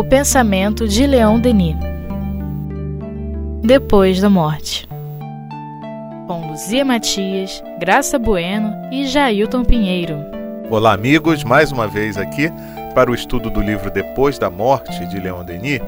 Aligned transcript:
O 0.00 0.04
pensamento 0.04 0.88
de 0.88 1.06
Leon 1.06 1.38
Denis. 1.38 1.76
Depois 3.62 4.18
da 4.18 4.30
morte. 4.30 4.88
Com 6.26 6.48
Luzia 6.48 6.86
Matias, 6.86 7.62
Graça 7.78 8.18
Bueno 8.18 8.74
e 8.90 9.06
Jailton 9.06 9.62
Pinheiro. 9.62 10.16
Olá, 10.70 10.94
amigos, 10.94 11.44
mais 11.44 11.70
uma 11.70 11.86
vez 11.86 12.16
aqui 12.16 12.50
para 12.94 13.10
o 13.10 13.14
estudo 13.14 13.50
do 13.50 13.60
livro 13.60 13.90
Depois 13.90 14.38
da 14.38 14.48
Morte 14.48 15.04
de 15.04 15.20
Leon 15.20 15.44
Denis, 15.44 15.82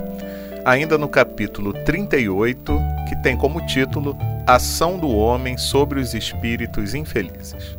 ainda 0.62 0.98
no 0.98 1.08
capítulo 1.08 1.72
38, 1.72 2.78
que 3.08 3.16
tem 3.22 3.34
como 3.34 3.64
título 3.64 4.14
Ação 4.46 4.98
do 4.98 5.08
Homem 5.08 5.56
sobre 5.56 5.98
os 5.98 6.12
Espíritos 6.12 6.94
Infelizes. 6.94 7.78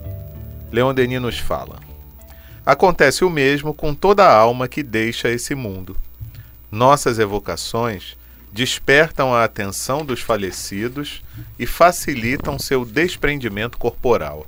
Leon 0.71 0.95
Denis 0.95 1.21
nos 1.21 1.37
fala. 1.37 1.75
Acontece 2.65 3.23
o 3.23 3.29
mesmo 3.29 3.71
com 3.71 3.93
toda 3.93 4.25
a 4.25 4.35
alma 4.35 4.67
que 4.67 4.81
deixa 4.81 5.29
esse 5.29 5.53
mundo. 5.53 5.95
Nossas 6.73 7.19
evocações 7.19 8.17
despertam 8.51 9.31
a 9.31 9.43
atenção 9.43 10.03
dos 10.03 10.21
falecidos 10.21 11.21
e 11.59 11.67
facilitam 11.67 12.57
seu 12.57 12.83
desprendimento 12.83 13.77
corporal. 13.77 14.47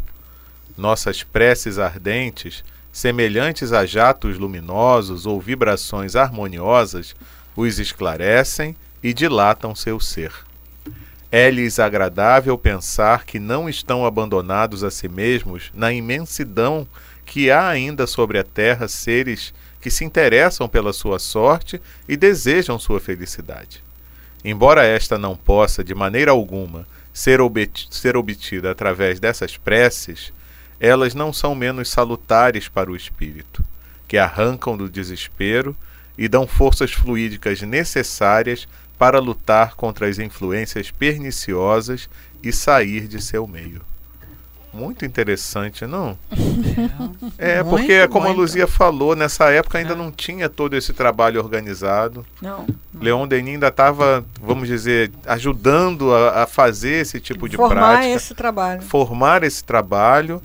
Nossas 0.76 1.22
preces 1.22 1.78
ardentes, 1.78 2.64
semelhantes 2.92 3.72
a 3.72 3.86
jatos 3.86 4.40
luminosos 4.40 5.28
ou 5.28 5.40
vibrações 5.40 6.16
harmoniosas, 6.16 7.16
os 7.56 7.78
esclarecem 7.78 8.76
e 9.04 9.14
dilatam 9.14 9.76
seu 9.76 10.00
ser. 10.00 10.32
É-lhes 11.32 11.78
agradável 11.78 12.58
pensar 12.58 13.24
que 13.24 13.38
não 13.38 13.70
estão 13.70 14.04
abandonados 14.04 14.84
a 14.84 14.90
si 14.90 15.08
mesmos 15.08 15.70
na 15.76 15.94
imensidão 15.94 16.88
que 17.26 17.50
há 17.50 17.68
ainda 17.68 18.06
sobre 18.06 18.38
a 18.38 18.44
terra 18.44 18.88
seres 18.88 19.54
que 19.82 19.90
se 19.90 20.06
interessam 20.06 20.70
pela 20.70 20.94
sua 20.94 21.20
sorte 21.20 21.82
e 22.08 22.16
desejam 22.16 22.80
sua 22.80 23.00
felicidade. 23.00 23.84
Embora 24.44 24.86
esta 24.86 25.18
não 25.18 25.36
possa, 25.36 25.84
de 25.84 25.96
maneira 25.96 26.32
alguma, 26.32 26.88
ser, 27.12 27.40
ser 27.90 28.16
obtida 28.16 28.72
através 28.72 29.20
dessas 29.20 29.58
preces, 29.58 30.32
elas 30.80 31.16
não 31.16 31.34
são 31.34 31.56
menos 31.56 31.90
salutares 31.90 32.68
para 32.68 32.92
o 32.92 32.96
espírito, 32.96 33.64
que 34.08 34.18
arrancam 34.18 34.78
do 34.78 34.90
desespero 34.90 35.76
e 36.18 36.28
dão 36.28 36.46
forças 36.46 36.92
fluídicas 36.94 37.62
necessárias 37.62 38.68
para 38.98 39.20
lutar 39.20 39.76
contra 39.76 40.08
as 40.08 40.20
influências 40.20 40.92
perniciosas 40.92 42.10
e 42.44 42.54
sair 42.54 43.08
de 43.08 43.22
seu 43.22 43.48
meio 43.48 43.82
muito 44.76 45.06
interessante, 45.06 45.86
não? 45.86 46.18
É, 47.38 47.60
é 47.60 47.64
muito, 47.64 47.78
porque, 47.78 48.08
como 48.10 48.26
muito. 48.26 48.38
a 48.38 48.42
Luzia 48.42 48.68
falou, 48.68 49.16
nessa 49.16 49.50
época 49.50 49.78
ainda 49.78 49.94
é. 49.94 49.96
não 49.96 50.12
tinha 50.12 50.50
todo 50.50 50.76
esse 50.76 50.92
trabalho 50.92 51.42
organizado. 51.42 52.26
Não. 52.42 52.68
Leon 52.94 53.28
Denis 53.28 53.54
ainda 53.54 53.70
estava, 53.70 54.26
vamos 54.42 54.68
dizer, 54.68 55.12
ajudando 55.26 56.14
a, 56.14 56.44
a, 56.44 56.48
fazer 56.48 57.02
esse 57.02 57.20
tipo 57.20 57.48
de 57.48 57.56
Formar 57.56 57.76
prática. 57.76 58.02
Formar 58.02 58.16
esse 58.16 58.36
trabalho. 58.36 58.82
Formar 58.82 59.44
esse 59.44 59.64
trabalho. 59.64 60.44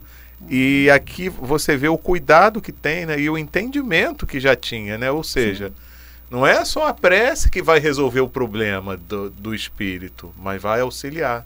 E 0.48 0.88
aqui 0.90 1.28
você 1.28 1.76
vê 1.76 1.88
o 1.88 1.98
cuidado 1.98 2.62
que 2.62 2.72
tem 2.72 3.04
né, 3.04 3.20
e 3.20 3.28
o 3.28 3.36
entendimento 3.36 4.26
que 4.26 4.40
já 4.40 4.56
tinha, 4.56 4.96
né? 4.96 5.10
Ou 5.10 5.22
seja, 5.22 5.68
Sim. 5.68 5.74
não 6.30 6.46
é 6.46 6.64
só 6.64 6.86
a 6.86 6.94
prece 6.94 7.50
que 7.50 7.60
vai 7.60 7.78
resolver 7.78 8.20
o 8.20 8.28
problema 8.28 8.96
do, 8.96 9.28
do 9.28 9.54
espírito, 9.54 10.32
mas 10.38 10.62
vai 10.62 10.80
auxiliar 10.80 11.44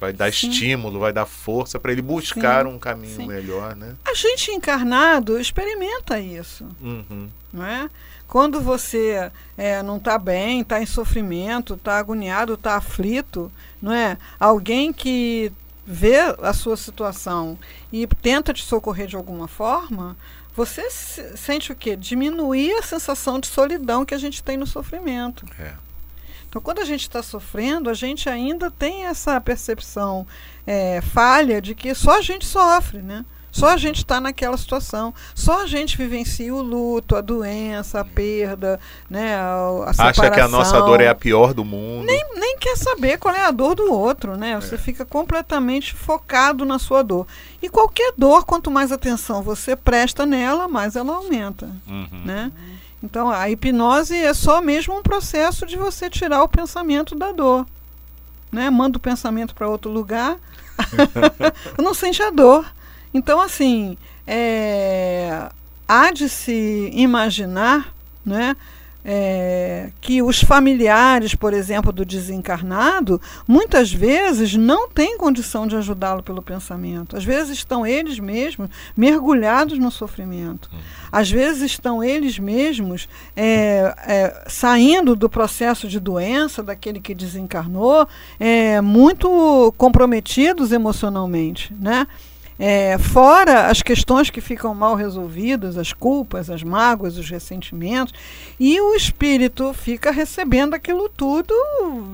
vai 0.00 0.12
dar 0.12 0.32
Sim. 0.32 0.50
estímulo, 0.50 0.98
vai 0.98 1.12
dar 1.12 1.26
força 1.26 1.78
para 1.78 1.92
ele 1.92 2.02
buscar 2.02 2.64
Sim. 2.64 2.72
um 2.72 2.78
caminho 2.78 3.16
Sim. 3.16 3.26
melhor, 3.26 3.74
né? 3.74 3.94
A 4.04 4.14
gente 4.14 4.50
encarnado 4.50 5.40
experimenta 5.40 6.18
isso, 6.18 6.66
uhum. 6.80 7.28
não 7.52 7.64
é? 7.64 7.88
Quando 8.26 8.60
você 8.60 9.30
é, 9.56 9.82
não 9.82 9.98
está 9.98 10.18
bem, 10.18 10.60
está 10.60 10.82
em 10.82 10.86
sofrimento, 10.86 11.74
está 11.74 11.98
agoniado, 11.98 12.54
está 12.54 12.76
aflito, 12.76 13.50
não 13.80 13.92
é? 13.92 14.18
Alguém 14.40 14.92
que 14.92 15.52
vê 15.86 16.18
a 16.42 16.52
sua 16.52 16.76
situação 16.76 17.58
e 17.92 18.06
tenta 18.06 18.52
te 18.52 18.64
socorrer 18.64 19.06
de 19.06 19.16
alguma 19.16 19.46
forma, 19.46 20.16
você 20.56 20.88
sente 20.90 21.72
o 21.72 21.76
quê? 21.76 21.96
Diminuir 21.96 22.72
a 22.74 22.82
sensação 22.82 23.38
de 23.38 23.46
solidão 23.46 24.04
que 24.04 24.14
a 24.14 24.18
gente 24.18 24.42
tem 24.42 24.56
no 24.56 24.66
sofrimento. 24.66 25.44
É. 25.58 25.74
Então, 26.54 26.62
quando 26.62 26.78
a 26.78 26.84
gente 26.84 27.00
está 27.00 27.20
sofrendo, 27.20 27.90
a 27.90 27.94
gente 27.94 28.28
ainda 28.28 28.70
tem 28.70 29.06
essa 29.06 29.40
percepção 29.40 30.24
é, 30.64 31.00
falha 31.00 31.60
de 31.60 31.74
que 31.74 31.92
só 31.96 32.18
a 32.18 32.20
gente 32.20 32.46
sofre, 32.46 33.02
né? 33.02 33.24
Só 33.50 33.70
a 33.70 33.76
gente 33.76 33.96
está 33.96 34.20
naquela 34.20 34.56
situação. 34.56 35.12
Só 35.34 35.62
a 35.62 35.66
gente 35.66 35.98
vivencia 35.98 36.54
o 36.54 36.62
luto, 36.62 37.16
a 37.16 37.20
doença, 37.20 37.98
a 37.98 38.04
perda, 38.04 38.78
né, 39.10 39.34
a, 39.34 39.94
a 39.98 40.08
Acha 40.08 40.30
que 40.30 40.38
a 40.38 40.46
nossa 40.46 40.80
dor 40.80 41.00
é 41.00 41.08
a 41.08 41.14
pior 41.14 41.52
do 41.54 41.64
mundo. 41.64 42.06
Nem, 42.06 42.24
nem 42.36 42.56
quer 42.56 42.76
saber 42.76 43.18
qual 43.18 43.34
é 43.34 43.44
a 43.44 43.50
dor 43.50 43.74
do 43.74 43.92
outro, 43.92 44.36
né? 44.36 44.54
Você 44.60 44.76
é. 44.76 44.78
fica 44.78 45.04
completamente 45.04 45.92
focado 45.92 46.64
na 46.64 46.78
sua 46.78 47.02
dor. 47.02 47.26
E 47.60 47.68
qualquer 47.68 48.12
dor, 48.16 48.44
quanto 48.44 48.70
mais 48.70 48.92
atenção 48.92 49.42
você 49.42 49.74
presta 49.74 50.24
nela, 50.24 50.68
mais 50.68 50.94
ela 50.94 51.16
aumenta, 51.16 51.68
uhum. 51.88 52.22
né? 52.24 52.52
Então, 53.04 53.28
a 53.28 53.50
hipnose 53.50 54.16
é 54.16 54.32
só 54.32 54.62
mesmo 54.62 54.96
um 54.96 55.02
processo 55.02 55.66
de 55.66 55.76
você 55.76 56.08
tirar 56.08 56.42
o 56.42 56.48
pensamento 56.48 57.14
da 57.14 57.32
dor. 57.32 57.66
Né? 58.50 58.70
Manda 58.70 58.96
o 58.96 59.00
pensamento 59.00 59.54
para 59.54 59.68
outro 59.68 59.90
lugar, 59.90 60.38
não 61.76 61.92
sente 61.92 62.22
a 62.22 62.30
dor. 62.30 62.64
Então, 63.12 63.42
assim, 63.42 63.98
é, 64.26 65.50
há 65.86 66.10
de 66.12 66.30
se 66.30 66.90
imaginar 66.94 67.94
né, 68.24 68.56
é, 69.04 69.90
que 70.00 70.22
os 70.22 70.40
familiares, 70.40 71.34
por 71.34 71.52
exemplo, 71.52 71.92
do 71.92 72.04
desencarnado, 72.04 73.20
muitas 73.46 73.92
vezes 73.92 74.54
não 74.54 74.88
têm 74.88 75.18
condição 75.18 75.66
de 75.66 75.76
ajudá-lo 75.76 76.22
pelo 76.22 76.40
pensamento. 76.40 77.16
Às 77.16 77.24
vezes 77.24 77.58
estão 77.58 77.86
eles 77.86 78.18
mesmos 78.18 78.70
mergulhados 78.96 79.78
no 79.78 79.90
sofrimento. 79.90 80.70
Hum. 80.72 80.78
Às 81.12 81.30
vezes 81.30 81.62
estão 81.62 82.02
eles 82.02 82.38
mesmos 82.38 83.08
é, 83.36 83.94
é, 84.06 84.44
saindo 84.48 85.14
do 85.14 85.28
processo 85.28 85.86
de 85.86 86.00
doença 86.00 86.62
daquele 86.62 87.00
que 87.00 87.14
desencarnou, 87.14 88.08
é, 88.40 88.80
muito 88.80 89.72
comprometidos 89.76 90.72
emocionalmente, 90.72 91.74
né? 91.78 92.06
É, 92.58 92.96
fora 92.98 93.66
as 93.66 93.82
questões 93.82 94.30
que 94.30 94.40
ficam 94.40 94.74
mal 94.74 94.94
resolvidas, 94.94 95.76
as 95.76 95.92
culpas, 95.92 96.48
as 96.48 96.62
mágoas, 96.62 97.18
os 97.18 97.28
ressentimentos, 97.28 98.14
e 98.58 98.80
o 98.80 98.94
espírito 98.94 99.72
fica 99.74 100.12
recebendo 100.12 100.74
aquilo 100.74 101.08
tudo 101.08 101.54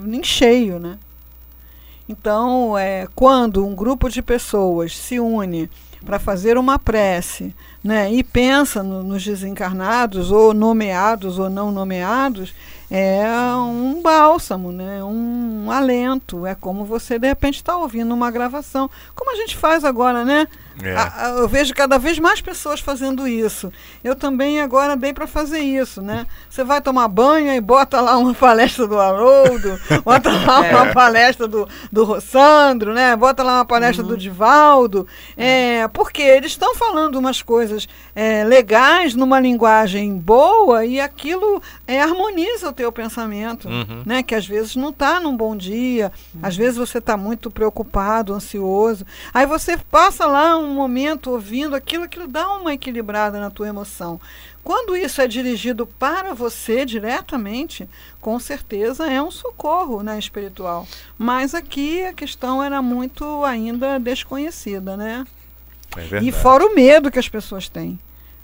em 0.07 0.23
cheio, 0.23 0.79
né? 0.79 0.99
Então, 2.09 2.77
é, 2.77 3.07
quando 3.15 3.65
um 3.65 3.75
grupo 3.75 4.09
de 4.09 4.21
pessoas 4.23 4.97
se 4.97 5.21
une 5.21 5.71
para 6.05 6.19
fazer 6.19 6.57
uma 6.57 6.79
prece, 6.79 7.55
né, 7.85 8.13
e 8.13 8.25
pensa 8.25 8.83
no, 8.83 9.03
nos 9.03 9.25
desencarnados, 9.25 10.31
ou 10.31 10.55
nomeados 10.55 11.39
ou 11.39 11.51
não 11.51 11.71
nomeados, 11.71 12.55
é 12.91 13.25
um 13.57 14.03
bálsamo, 14.03 14.73
né? 14.73 15.03
um 15.05 15.71
alento. 15.71 16.45
É 16.45 16.55
como 16.55 16.85
você, 16.85 17.19
de 17.19 17.29
repente, 17.29 17.57
está 17.57 17.77
ouvindo 17.77 18.13
uma 18.13 18.31
gravação. 18.31 18.91
Como 19.15 19.33
a 19.33 19.37
gente 19.37 19.57
faz 19.57 19.85
agora, 19.85 20.25
né? 20.25 20.49
É. 20.83 20.95
A, 20.95 21.13
a, 21.17 21.29
eu 21.31 21.49
vejo 21.49 21.75
cada 21.75 21.99
vez 21.99 22.19
mais 22.19 22.41
pessoas 22.41 22.81
fazendo 22.81 23.27
isso. 23.27 23.73
Eu 24.03 24.15
também 24.15 24.61
agora 24.61 24.97
dei 24.97 25.13
para 25.13 25.27
fazer 25.27 25.61
isso, 25.61 26.01
né? 26.01 26.27
Você 26.49 26.65
vai 26.65 26.81
tomar 26.81 27.09
banho 27.09 27.53
e 27.53 27.61
bota 27.61 28.01
lá 28.01 28.17
uma 28.17 28.35
palestra 28.35 28.87
do 28.87 28.99
Haroldo, 28.99 29.79
bota 30.05 30.31
lá 30.31 30.67
é. 30.67 30.75
uma 30.75 30.93
palestra 30.93 31.47
do, 31.47 31.69
do 31.91 32.05
Rossandro, 32.05 32.93
né? 32.93 33.15
Bota 33.17 33.43
lá 33.43 33.59
uma 33.59 33.65
palestra 33.65 34.03
uhum. 34.03 34.11
do 34.11 34.17
Divaldo. 34.17 35.07
É, 35.37 35.87
porque 35.89 36.23
eles 36.23 36.53
estão 36.53 36.75
falando 36.75 37.17
umas 37.17 37.43
coisas 37.43 37.89
é, 38.15 38.45
legais 38.45 39.15
numa 39.15 39.41
linguagem 39.41 40.17
boa 40.17 40.85
e 40.85 41.01
aquilo 41.01 41.63
é, 41.87 42.01
harmoniza 42.01 42.69
o 42.69 42.73
teu 42.73 42.91
pensamento, 42.91 43.69
uhum. 43.69 44.03
né? 44.05 44.23
Que 44.23 44.35
às 44.35 44.47
vezes 44.47 44.77
não 44.77 44.91
está 44.91 45.21
num 45.21 45.37
bom 45.37 45.57
dia, 45.57 46.13
uhum. 46.35 46.41
às 46.43 46.57
vezes 46.57 46.77
você 46.77 46.99
está 46.99 47.17
muito 47.17 47.51
preocupado, 47.51 48.33
ansioso. 48.33 49.05
Aí 49.33 49.47
você 49.47 49.77
passa 49.91 50.27
lá 50.27 50.57
um 50.57 50.70
momento 50.71 51.31
ouvindo 51.31 51.75
aquilo, 51.75 52.05
aquilo 52.05 52.27
dá 52.27 52.49
uma 52.53 52.75
equilibrada 52.75 53.41
na 53.41 53.51
tua 53.51 53.69
emoção. 53.69 54.21
Quando 54.63 54.97
isso 54.97 55.21
é 55.21 55.27
dirigido 55.27 55.87
para 55.87 56.35
você 56.35 56.85
diretamente, 56.85 57.89
com 58.21 58.39
certeza 58.39 59.11
é 59.11 59.23
um 59.23 59.31
socorro 59.31 60.03
né, 60.03 60.19
espiritual. 60.19 60.87
Mas 61.19 61.55
aqui 61.55 62.05
a 62.05 62.13
questão 62.13 62.63
era 62.63 62.83
muito 62.83 63.45
ainda 63.45 63.99
desconhecida, 63.99 64.97
né? 64.97 65.27
É 65.97 66.23
e 66.23 66.31
fora 66.31 66.65
o 66.65 66.75
medo 66.75 67.11
que 67.11 67.19
as 67.19 67.29
pessoas 67.29 67.69
têm. 67.69 67.99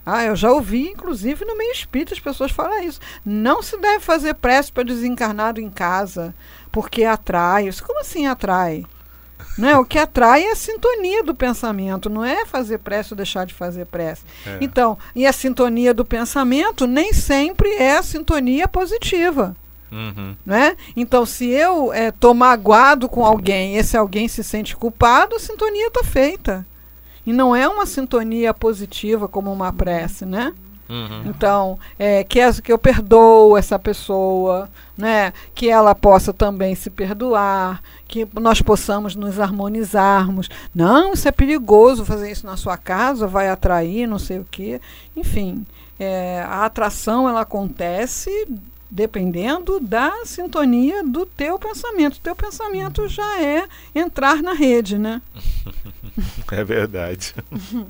Ah, 0.04 0.24
eu 0.24 0.36
já 0.36 0.52
ouvi, 0.52 0.88
inclusive, 0.88 1.44
no 1.44 1.58
meio 1.58 1.72
espírita, 1.72 2.14
as 2.14 2.20
pessoas 2.20 2.52
falam 2.52 2.80
isso. 2.82 3.00
Não 3.24 3.60
se 3.60 3.76
deve 3.76 4.00
fazer 4.00 4.34
prece 4.34 4.70
para 4.70 4.84
desencarnado 4.84 5.60
em 5.60 5.68
casa, 5.68 6.32
porque 6.70 7.02
atrai. 7.02 7.68
Como 7.84 8.00
assim 8.00 8.26
atrai? 8.26 8.86
Né? 9.56 9.76
O 9.78 9.84
que 9.84 9.98
atrai 9.98 10.44
é 10.44 10.52
a 10.52 10.56
sintonia 10.56 11.22
do 11.22 11.34
pensamento, 11.34 12.10
não 12.10 12.24
é 12.24 12.44
fazer 12.44 12.78
prece 12.78 13.14
ou 13.14 13.16
deixar 13.16 13.46
de 13.46 13.54
fazer 13.54 13.86
prece. 13.86 14.22
É. 14.46 14.58
Então, 14.60 14.98
e 15.14 15.26
a 15.26 15.32
sintonia 15.32 15.94
do 15.94 16.04
pensamento 16.04 16.86
nem 16.86 17.12
sempre 17.12 17.70
é 17.76 17.96
a 17.96 18.02
sintonia 18.02 18.68
positiva. 18.68 19.56
Uhum. 19.90 20.36
Né? 20.44 20.76
Então, 20.94 21.24
se 21.24 21.46
eu 21.46 21.92
estou 21.94 22.34
magoado 22.34 23.08
com 23.08 23.24
alguém 23.24 23.74
e 23.74 23.78
esse 23.78 23.96
alguém 23.96 24.28
se 24.28 24.44
sente 24.44 24.76
culpado, 24.76 25.36
a 25.36 25.40
sintonia 25.40 25.86
está 25.86 26.04
feita. 26.04 26.66
E 27.24 27.32
não 27.32 27.56
é 27.56 27.66
uma 27.66 27.86
sintonia 27.86 28.52
positiva 28.54 29.26
como 29.26 29.52
uma 29.52 29.72
prece, 29.72 30.24
né? 30.24 30.52
Uhum. 30.88 31.22
Então, 31.26 31.78
é, 31.98 32.22
que, 32.24 32.40
as- 32.40 32.60
que 32.60 32.72
eu 32.72 32.78
perdoo 32.78 33.56
essa 33.56 33.78
pessoa, 33.78 34.68
né? 34.96 35.32
que 35.54 35.68
ela 35.68 35.94
possa 35.94 36.32
também 36.32 36.74
se 36.74 36.88
perdoar, 36.90 37.82
que 38.06 38.26
nós 38.34 38.62
possamos 38.62 39.14
nos 39.16 39.40
harmonizarmos. 39.40 40.48
Não, 40.74 41.12
isso 41.12 41.26
é 41.26 41.32
perigoso 41.32 42.04
fazer 42.04 42.30
isso 42.30 42.46
na 42.46 42.56
sua 42.56 42.76
casa, 42.76 43.26
vai 43.26 43.48
atrair, 43.48 44.06
não 44.06 44.18
sei 44.18 44.38
o 44.38 44.46
quê. 44.50 44.80
Enfim, 45.16 45.66
é, 45.98 46.44
a 46.48 46.64
atração 46.64 47.28
ela 47.28 47.40
acontece 47.40 48.30
dependendo 48.88 49.80
da 49.80 50.24
sintonia 50.24 51.02
do 51.02 51.26
teu 51.26 51.58
pensamento. 51.58 52.14
O 52.16 52.20
teu 52.20 52.36
pensamento 52.36 53.08
já 53.08 53.42
é 53.42 53.66
entrar 53.92 54.40
na 54.42 54.52
rede, 54.52 54.96
né? 54.98 55.20
É 56.52 56.62
verdade. 56.64 57.34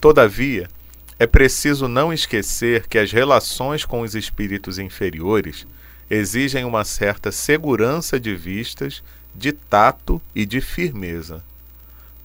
Todavia, 0.00 0.68
é 1.18 1.26
preciso 1.26 1.88
não 1.88 2.12
esquecer 2.12 2.86
que 2.86 2.98
as 2.98 3.10
relações 3.10 3.84
com 3.84 4.02
os 4.02 4.14
espíritos 4.14 4.78
inferiores 4.78 5.66
exigem 6.10 6.64
uma 6.64 6.84
certa 6.84 7.32
segurança 7.32 8.20
de 8.20 8.34
vistas, 8.34 9.02
de 9.34 9.52
tato 9.52 10.20
e 10.34 10.44
de 10.44 10.60
firmeza. 10.60 11.42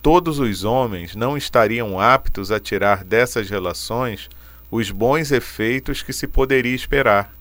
Todos 0.02 0.40
os 0.40 0.64
homens 0.64 1.16
não 1.16 1.38
estariam 1.38 2.00
aptos 2.00 2.52
a 2.52 2.60
tirar 2.60 3.04
dessas 3.04 3.50
relações 3.50 4.30
os 4.70 4.92
bons 4.92 5.32
efeitos 5.32 6.02
que 6.02 6.12
se 6.12 6.28
poderia 6.28 6.76
esperar. 6.76 7.34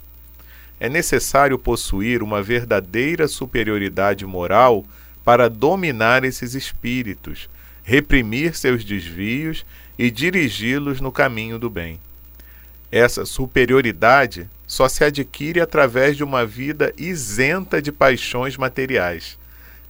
É 0.79 0.89
necessário 0.89 1.59
possuir 1.59 2.23
uma 2.23 2.43
verdadeira 2.43 3.27
superioridade 3.27 4.25
moral 4.25 4.85
para 5.25 5.49
dominar 5.49 6.25
esses 6.25 6.55
espíritos, 6.55 7.49
reprimir 7.83 8.55
seus 8.55 8.85
desvios 8.85 9.65
e 9.99 10.11
dirigi-los 10.11 11.01
no 11.01 11.13
caminho 11.13 11.59
do 11.59 11.69
bem. 11.69 11.99
Essa 12.91 13.25
superioridade 13.25 14.49
só 14.67 14.89
se 14.89 15.05
adquire 15.05 15.61
através 15.61 16.17
de 16.17 16.25
uma 16.25 16.47
vida 16.47 16.93
isenta 16.97 17.83
de 17.83 17.93
paixões 17.93 18.57
materiais. 18.57 19.39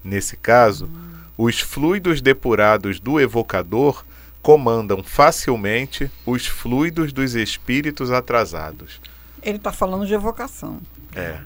Nesse 0.03 0.37
caso, 0.37 0.89
os 1.37 1.61
fluidos 1.61 2.21
depurados 2.21 2.99
do 2.99 3.21
evocador 3.21 4.05
comandam 4.43 5.03
facilmente 5.03 6.11
os 6.25 6.47
fluidos 6.47 7.13
dos 7.13 7.35
espíritos 7.35 8.11
atrasados. 8.11 9.01
Ele 9.43 9.57
está 9.57 9.73
falando 9.73 10.07
de 10.07 10.15
evocação. 10.15 10.81
É. 11.15 11.39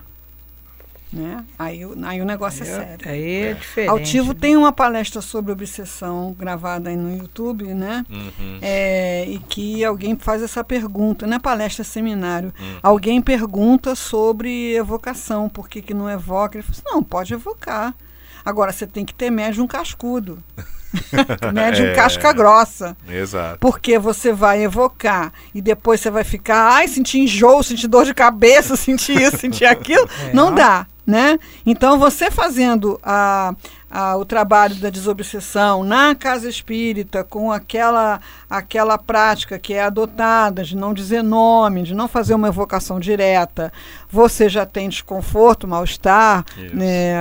Né? 1.15 1.45
Aí, 1.57 1.87
o- 1.87 1.95
aí 2.05 2.21
o 2.21 2.25
negócio 2.25 2.65
é 2.65 2.67
sério. 2.67 3.09
Aí 3.09 3.43
é, 3.43 3.53
diferente. 3.55 3.89
Altivo 3.91 4.33
né? 4.33 4.39
tem 4.41 4.57
uma 4.57 4.73
palestra 4.73 5.21
sobre 5.21 5.53
obsessão 5.53 6.35
gravada 6.37 6.91
aí 6.91 6.97
no 6.97 7.17
YouTube, 7.17 7.73
né? 7.73 8.05
Uhum. 8.11 8.59
É, 8.61 9.25
e 9.29 9.39
que 9.39 9.85
alguém 9.85 10.17
faz 10.17 10.43
essa 10.43 10.65
pergunta, 10.65 11.25
não 11.25 11.37
é 11.37 11.39
palestra, 11.39 11.83
é 11.83 11.85
seminário. 11.85 12.53
Hum. 12.61 12.79
Alguém 12.83 13.23
pergunta 13.23 13.95
sobre 13.95 14.75
evocação, 14.75 15.49
por 15.49 15.69
que, 15.69 15.81
que 15.81 15.95
não 15.95 16.11
evoca? 16.11 16.57
Ele 16.59 16.63
fala 16.65 16.73
assim, 16.77 16.83
não, 16.85 17.03
pode 17.03 17.33
evocar. 17.33 17.95
Agora 18.45 18.73
você 18.73 18.87
tem 18.87 19.05
que 19.05 19.15
ter 19.15 19.31
médium 19.31 19.67
cascudo. 19.69 20.43
médium 21.55 21.87
É. 21.87 21.95
casca 21.95 22.33
grossa. 22.33 22.97
Exato. 23.09 23.59
Porque 23.59 23.99
você 23.99 24.33
vai 24.33 24.63
evocar 24.63 25.33
e 25.55 25.61
depois 25.63 26.01
você 26.01 26.11
vai 26.11 26.25
ficar, 26.25 26.73
ai, 26.73 26.89
sentir 26.89 27.21
enjoo, 27.21 27.63
sentir 27.63 27.89
dor 27.89 28.05
de 28.05 28.15
cabeça, 28.15 28.75
sentir 28.77 29.21
isso, 29.21 29.39
sentir 29.39 29.65
aquilo. 29.65 30.09
É. 30.29 30.33
Não 30.33 30.55
dá, 30.55 30.87
né? 31.07 31.39
Então 31.67 31.99
você 31.99 32.31
fazendo 32.31 32.99
a, 33.03 33.55
a- 33.91 34.17
o 34.17 34.25
trabalho 34.25 34.75
da 34.77 34.89
desobsessão 34.91 35.85
na 35.85 36.15
casa 36.15 36.49
espírita, 36.49 37.23
com 37.23 37.53
aquela, 37.53 38.21
aquela 38.49 38.97
prática 38.99 39.59
que 39.59 39.75
é 39.75 39.83
adotada 39.85 40.65
de 40.65 40.75
não 40.77 40.95
dizer 40.95 41.23
nome, 41.23 41.83
de 41.83 41.95
não 41.95 42.09
fazer 42.09 42.35
uma 42.35 42.49
evocação 42.49 42.99
direta, 42.99 43.73
você 44.11 44.49
já 44.49 44.65
tem 44.65 44.89
desconforto, 44.89 45.69
mal-estar, 45.69 46.45
né, 46.73 47.15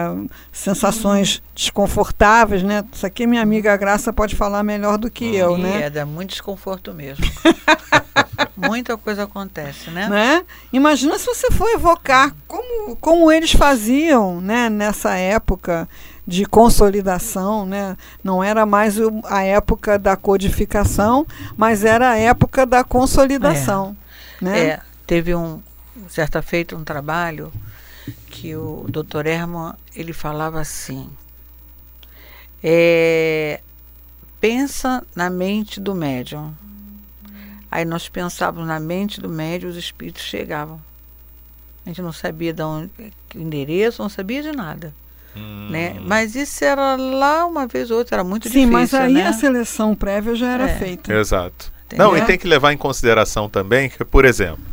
sensações 0.51 1.41
desconfortáveis, 1.55 2.63
né? 2.63 2.83
Isso 2.91 3.05
aqui 3.05 3.27
minha 3.27 3.41
amiga 3.41 3.75
Graça 3.77 4.11
pode 4.13 4.35
falar 4.35 4.63
melhor 4.63 4.97
do 4.97 5.09
que 5.11 5.35
eu, 5.35 5.57
né? 5.57 5.83
é, 5.83 5.89
dá 5.89 6.05
muito 6.05 6.29
desconforto 6.31 6.93
mesmo. 6.93 7.25
Muita 8.55 8.95
coisa 8.97 9.23
acontece, 9.23 9.89
né? 9.89 10.07
né? 10.09 10.45
Imagina 10.71 11.17
se 11.17 11.25
você 11.25 11.49
for 11.51 11.67
evocar 11.69 12.35
como, 12.47 12.95
como 12.97 13.31
eles 13.31 13.51
faziam 13.53 14.39
né, 14.39 14.69
nessa 14.69 15.15
época 15.15 15.89
de 16.25 16.45
consolidação, 16.45 17.65
né? 17.65 17.97
não 18.23 18.43
era 18.43 18.65
mais 18.65 18.99
o- 18.99 19.21
a 19.25 19.43
época 19.43 19.97
da 19.97 20.15
codificação, 20.15 21.25
mas 21.57 21.83
era 21.83 22.11
a 22.11 22.17
época 22.17 22.65
da 22.65 22.83
consolidação. 22.83 23.97
Né? 24.41 24.59
É, 24.67 24.79
teve 25.07 25.33
um 25.35 25.61
certa 26.07 26.41
feita 26.41 26.75
um 26.75 26.83
trabalho 26.83 27.51
que 28.27 28.55
o 28.55 28.85
Dr. 28.87 29.25
Herman 29.25 29.73
ele 29.95 30.13
falava 30.13 30.59
assim: 30.61 31.09
é, 32.63 33.61
pensa 34.39 35.03
na 35.15 35.29
mente 35.29 35.79
do 35.79 35.93
médium. 35.95 36.53
Aí 37.75 37.85
nós 37.85 38.07
pensávamos 38.07 38.67
na 38.67 38.79
mente 38.79 39.19
do 39.19 39.27
médium, 39.27 39.67
os 39.71 39.75
espíritos 39.75 40.21
chegavam. 40.21 40.79
A 41.83 41.89
gente 41.89 42.03
não 42.03 42.13
sabia 42.13 42.53
de 42.53 42.61
onde, 42.61 42.91
que 43.27 43.39
endereço, 43.39 43.99
não 43.99 44.09
sabia 44.09 44.43
de 44.43 44.51
nada, 44.51 44.93
Hum. 45.35 45.69
né? 45.71 45.95
Mas 46.05 46.35
isso 46.35 46.63
era 46.63 46.95
lá 46.95 47.47
uma 47.47 47.65
vez 47.65 47.89
ou 47.89 47.97
outra, 47.97 48.17
era 48.17 48.23
muito 48.23 48.43
Sim, 48.47 48.67
difícil, 48.67 48.71
mas 48.71 48.93
aí 48.93 49.13
né? 49.13 49.27
a 49.27 49.33
seleção 49.33 49.95
prévia 49.95 50.35
já 50.35 50.51
era 50.51 50.69
É. 50.69 50.75
feita. 50.77 51.11
Exato. 51.11 51.73
Entendeu? 51.87 52.07
Não, 52.11 52.15
e 52.17 52.21
tem 52.21 52.37
que 52.37 52.47
levar 52.47 52.71
em 52.73 52.77
consideração 52.77 53.49
também 53.49 53.89
que, 53.89 54.05
por 54.05 54.23
exemplo, 54.23 54.63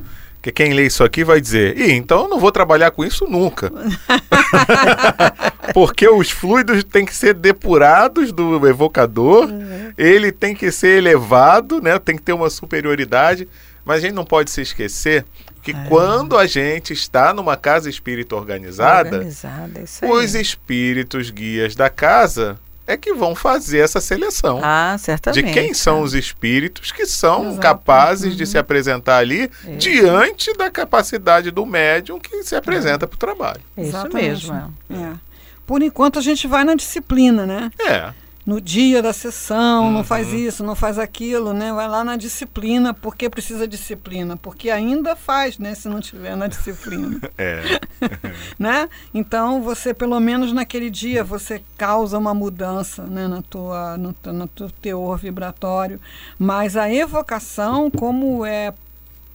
que 0.43 0.53
quem 0.53 0.75
lê 0.75 0.85
isso 0.87 1.03
aqui 1.03 1.25
vai 1.25 1.41
dizer, 1.41 1.79
Ih, 1.81 1.93
então 1.93 2.25
eu 2.25 2.29
não 2.29 2.39
vou 2.39 2.53
trabalhar 2.53 2.91
com 2.91 3.03
isso 3.03 3.25
nunca. 3.27 3.73
Porque 5.75 6.09
os 6.09 6.31
fluidos 6.31 6.83
têm 6.85 7.05
que 7.05 7.15
ser 7.15 7.35
depurados 7.35 8.33
do 8.33 8.67
evocador, 8.67 9.49
ele 9.97 10.33
tem 10.33 10.55
que 10.55 10.71
ser 10.73 10.99
elevado, 10.99 11.81
né? 11.81 11.99
Tem 11.99 12.17
que 12.17 12.23
ter 12.23 12.33
uma 12.33 12.51
superioridade. 12.51 13.49
Mas 13.85 13.99
a 13.99 14.01
gente 14.01 14.15
não 14.15 14.25
pode 14.25 14.51
se 14.51 14.61
esquecer 14.61 15.25
que 15.63 15.73
É. 15.73 15.85
quando 15.89 16.37
a 16.37 16.47
gente 16.47 16.93
está 16.93 17.33
numa 17.35 17.57
casa 17.57 17.89
espírita 17.89 18.37
organizada, 18.37 19.17
Organizada, 19.17 19.81
isso 19.83 20.05
aí. 20.05 20.11
os 20.11 20.35
espíritos 20.35 21.31
guias 21.31 21.75
da 21.75 21.89
casa 21.91 22.59
é 22.87 22.97
que 22.97 23.15
vão 23.15 23.35
fazer 23.35 23.79
essa 23.79 24.01
seleção 24.01 24.61
Ah, 24.63 24.95
de 24.97 25.03
certamente. 25.03 25.53
quem 25.53 25.73
são 25.75 26.03
os 26.03 26.13
espíritos 26.15 26.91
que 26.93 27.07
são 27.07 27.45
Exato. 27.47 27.61
capazes 27.61 28.37
de 28.37 28.45
se 28.47 28.59
apresentar 28.59 29.19
ali 29.19 29.51
É. 29.67 29.77
diante 29.77 30.53
da 30.57 30.71
capacidade 30.71 31.51
do 31.51 31.65
médium 31.65 32.19
que 32.19 32.43
se 32.43 32.55
apresenta 32.57 33.07
para 33.07 33.15
o 33.17 33.19
trabalho. 33.19 33.61
É 33.77 33.83
isso 33.83 33.91
Exatamente. 33.91 34.29
mesmo. 34.29 34.75
é. 34.91 34.95
É. 34.95 35.30
Por 35.71 35.83
enquanto 35.85 36.19
a 36.19 36.23
gente 36.23 36.49
vai 36.49 36.65
na 36.65 36.75
disciplina, 36.75 37.47
né? 37.47 37.71
É, 37.79 38.13
no 38.45 38.61
dia 38.61 39.01
da 39.01 39.13
sessão, 39.13 39.85
Uhum. 39.85 39.93
não 39.93 40.03
faz 40.03 40.33
isso, 40.33 40.65
não 40.65 40.75
faz 40.75 40.99
aquilo, 40.99 41.53
né? 41.53 41.73
Vai 41.73 41.87
lá 41.87 42.03
na 42.03 42.17
disciplina, 42.17 42.93
porque 42.93 43.31
precisa 43.31 43.69
disciplina, 43.69 44.37
porque 44.37 44.69
ainda 44.69 45.15
faz, 45.15 45.59
né? 45.59 45.73
Se 45.77 45.89
não 45.89 46.01
tiver 46.01 46.35
na 46.37 46.49
disciplina, 46.49 47.21
é. 47.39 47.63
né? 48.59 48.89
Então 49.15 49.63
você 49.63 49.95
pelo 49.95 50.19
menos 50.19 50.53
naquele 50.53 50.91
dia 50.91 51.23
você 51.23 51.63
causa 51.79 52.19
uma 52.19 52.35
mudança, 52.35 53.05
né? 53.05 53.29
Na 53.29 53.41
tua, 53.41 53.97
no, 53.97 54.13
no 54.33 54.49
teu 54.49 54.69
teor 54.83 55.19
vibratório, 55.19 56.01
mas 56.37 56.77
a 56.77 56.93
evocação 56.93 57.89
como 57.89 58.45
é 58.45 58.75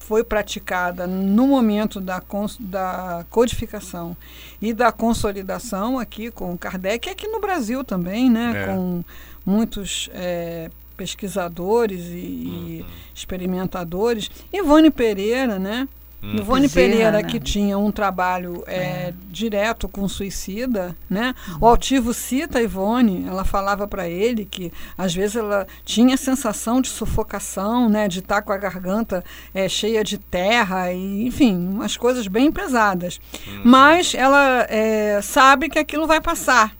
foi 0.08 0.24
praticada 0.24 1.08
no 1.08 1.48
momento 1.48 2.00
da, 2.00 2.22
da 2.60 3.26
codificação 3.32 4.16
e 4.62 4.72
da 4.72 4.92
consolidação 4.92 5.98
aqui 5.98 6.30
com 6.30 6.56
Kardec, 6.56 7.08
e 7.08 7.12
aqui 7.12 7.28
no 7.28 7.40
Brasil 7.40 7.84
também, 7.84 8.30
né? 8.30 8.54
É. 8.56 8.66
Com 8.68 9.04
muitos 9.44 10.10
eh, 10.14 10.70
pesquisadores 10.96 12.06
e, 12.06 12.18
e 12.18 12.86
experimentadores. 13.16 14.30
Ivone 14.54 14.92
Pereira, 14.92 15.58
né? 15.58 15.88
Hum. 16.25 16.38
Ivone 16.38 16.67
Pereira, 16.67 17.12
né? 17.12 17.24
que 17.24 17.39
tinha 17.39 17.77
um 17.77 17.91
trabalho 17.91 18.63
eh, 18.65 19.10
É. 19.10 19.13
direto 19.29 19.88
com 19.88 20.08
suicida, 20.08 20.96
né? 21.08 21.36
O 21.62 21.67
Altivo 21.67 22.13
cita 22.13 22.58
a 22.58 22.63
Ivone, 22.63 23.25
ela 23.27 23.46
falava 23.46 23.88
para 23.88 24.10
ele 24.10 24.44
que 24.44 24.74
às 24.98 25.13
vezes 25.13 25.36
ela 25.36 25.67
tinha 25.84 26.15
a 26.15 26.17
sensação 26.17 26.82
de 26.82 26.89
sufocação, 26.89 27.88
né? 27.88 28.08
De 28.08 28.20
estar 28.20 28.41
com 28.41 28.51
a 28.51 28.58
garganta 28.58 29.24
eh, 29.53 29.70
cheia 29.70 30.03
de 30.03 30.17
terra 30.17 30.91
e, 30.91 31.27
enfim, 31.27 31.55
umas 31.55 31.96
coisas 31.96 32.27
bem 32.27 32.51
pesadas. 32.51 33.20
Mas 33.63 34.15
ela 34.15 34.65
eh, 34.67 35.20
sabe 35.22 35.70
que 35.70 35.77
aquilo 35.77 36.08
vai 36.08 36.20
passar. 36.20 36.75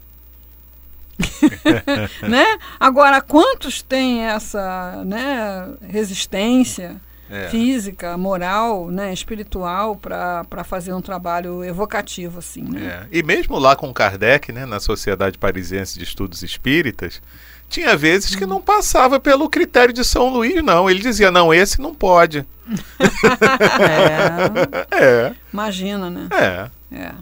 né? 2.28 2.44
Agora, 2.80 3.20
quantos 3.20 3.80
têm 3.82 4.22
essa 4.24 5.02
né, 5.04 5.68
resistência 5.88 6.96
É. 7.30 7.48
física, 7.48 8.16
moral, 8.16 8.88
né, 8.88 9.12
espiritual 9.12 9.96
para 9.96 10.64
fazer 10.64 10.92
um 10.92 11.00
trabalho 11.00 11.64
evocativo 11.64 12.38
assim, 12.38 12.62
né? 12.62 13.06
É. 13.10 13.18
E 13.18 13.22
mesmo 13.22 13.58
lá 13.58 13.74
com 13.74 13.92
Kardec, 13.92 14.52
né, 14.52 14.64
na 14.64 14.78
Sociedade 14.78 15.36
Parisiense 15.36 15.98
de 15.98 16.04
Estudos 16.04 16.42
Espíritas, 16.42 17.20
tinha 17.68 17.96
vezes 17.96 18.34
que 18.36 18.46
não 18.46 18.60
passava 18.60 19.18
pelo 19.18 19.50
critério 19.50 19.92
de 19.92 20.04
São 20.04 20.28
Luís, 20.28 20.62
não. 20.62 20.88
Ele 20.88 21.00
dizia, 21.00 21.30
não, 21.30 21.52
esse 21.52 21.80
não 21.80 21.94
pode. 21.94 22.46
É, 24.90 24.96
É, 25.28 25.34
Imagina, 25.52 26.10
né? 26.10 26.28
é. 26.32 26.70
É. 26.96 27.12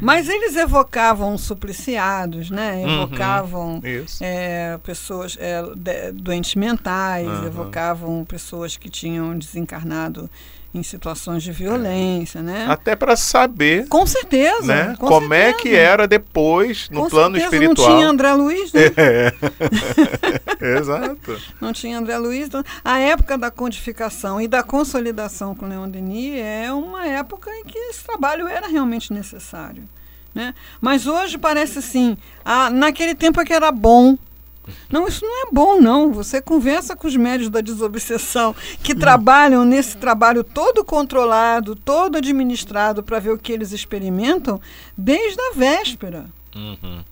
Mas 0.00 0.28
eles 0.28 0.56
evocavam 0.56 1.36
supliciados, 1.38 2.50
né? 2.50 2.76
Uhum. 2.84 3.02
Evocavam 3.02 3.80
Isso. 3.84 4.22
é, 4.22 4.78
pessoas 4.82 5.36
é, 5.40 5.62
de- 5.76 6.12
doentes 6.12 6.54
mentais, 6.54 7.26
Aham. 7.28 7.46
evocavam 7.46 8.24
pessoas 8.24 8.76
que 8.76 8.88
tinham 8.88 9.36
desencarnado 9.38 10.28
em 10.72 10.82
situações 10.82 11.42
de 11.42 11.50
violência, 11.50 12.42
né? 12.42 12.66
Até 12.68 12.94
para 12.94 13.16
saber 13.16 13.88
Com 13.88 14.06
certeza. 14.06 14.66
né, 14.66 14.96
com 14.98 15.06
como 15.06 15.34
é 15.34 15.46
certeza. 15.46 15.62
que 15.62 15.74
era 15.74 16.06
depois 16.06 16.88
no 16.90 17.02
Com 17.02 17.10
plano 17.10 17.36
certeza, 17.36 17.56
espiritual. 17.56 17.88
Não 17.88 17.96
tinha 17.96 18.08
André 18.08 18.32
Luiz, 18.34 18.72
né? 18.72 18.80
É. 18.96 19.32
Exato. 20.78 21.40
Não 21.60 21.72
tinha 21.72 21.98
André 21.98 22.16
Luiz. 22.18 22.46
Então, 22.46 22.62
a 22.84 22.98
época 22.98 23.36
da 23.36 23.50
codificação 23.50 24.40
e 24.40 24.46
da 24.46 24.62
consolidação 24.62 25.54
com 25.54 25.66
Leon 25.66 25.88
Denis 25.88 26.40
é 26.40 26.72
uma 26.72 27.06
época 27.06 27.50
em 27.50 27.64
que 27.64 27.78
esse 27.78 28.04
trabalho 28.04 28.46
era 28.46 28.68
realmente 28.68 29.12
necessário. 29.12 29.82
Né? 30.34 30.54
Mas 30.80 31.06
hoje 31.06 31.36
parece 31.36 31.80
assim, 31.80 32.16
ah, 32.44 32.70
naquele 32.70 33.14
tempo 33.14 33.40
é 33.40 33.44
que 33.44 33.52
era 33.52 33.72
bom. 33.72 34.16
Não, 34.90 35.06
isso 35.06 35.24
não 35.24 35.46
é 35.46 35.50
bom, 35.52 35.80
não. 35.80 36.12
Você 36.12 36.40
conversa 36.40 36.96
com 36.96 37.06
os 37.06 37.16
médios 37.16 37.48
da 37.48 37.60
desobsessão 37.60 38.54
que 38.82 38.94
trabalham 38.94 39.64
nesse 39.64 39.96
trabalho 39.96 40.42
todo 40.42 40.84
controlado, 40.84 41.76
todo 41.76 42.16
administrado 42.16 43.02
para 43.02 43.18
ver 43.18 43.30
o 43.30 43.38
que 43.38 43.52
eles 43.52 43.72
experimentam 43.72 44.60
desde 44.96 45.40
a 45.40 45.52
véspera. 45.54 46.26
Uhum. 46.54 47.04